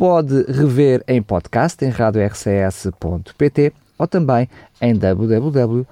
pode 0.00 0.50
rever 0.50 1.04
em 1.06 1.20
podcast 1.20 1.84
em 1.84 1.90
radiorcs.pt 1.90 3.70
ou 3.98 4.08
também 4.08 4.48
em 4.80 4.94
www.optv.pt. 4.94 5.86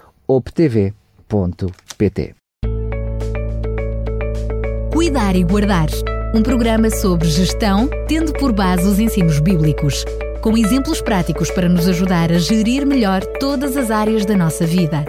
Cuidar 4.91 5.37
e 5.37 5.45
Guardar 5.45 5.89
um 6.35 6.43
programa 6.43 6.89
sobre 6.89 7.29
gestão, 7.29 7.87
tendo 8.09 8.33
por 8.33 8.51
base 8.51 8.89
os 8.89 8.99
ensinos 8.99 9.41
bíblicos, 9.41 10.07
com 10.41 10.57
exemplos 10.57 11.03
práticos 11.03 11.51
para 11.51 11.69
nos 11.69 11.87
ajudar 11.87 12.33
a 12.33 12.39
gerir 12.39 12.87
melhor 12.87 13.23
todas 13.39 13.77
as 13.77 13.91
áreas 13.91 14.25
da 14.25 14.39
nossa 14.39 14.65
vida. 14.65 15.05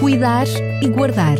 Cuidar 0.00 0.48
e 0.82 0.88
Guardar 0.88 1.38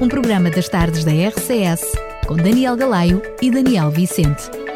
um 0.00 0.06
programa 0.06 0.50
das 0.50 0.68
tardes 0.68 1.04
da 1.04 1.10
RCS 1.10 1.82
com 2.28 2.36
Daniel 2.36 2.76
Galaio 2.76 3.20
e 3.42 3.50
Daniel 3.50 3.90
Vicente. 3.90 4.69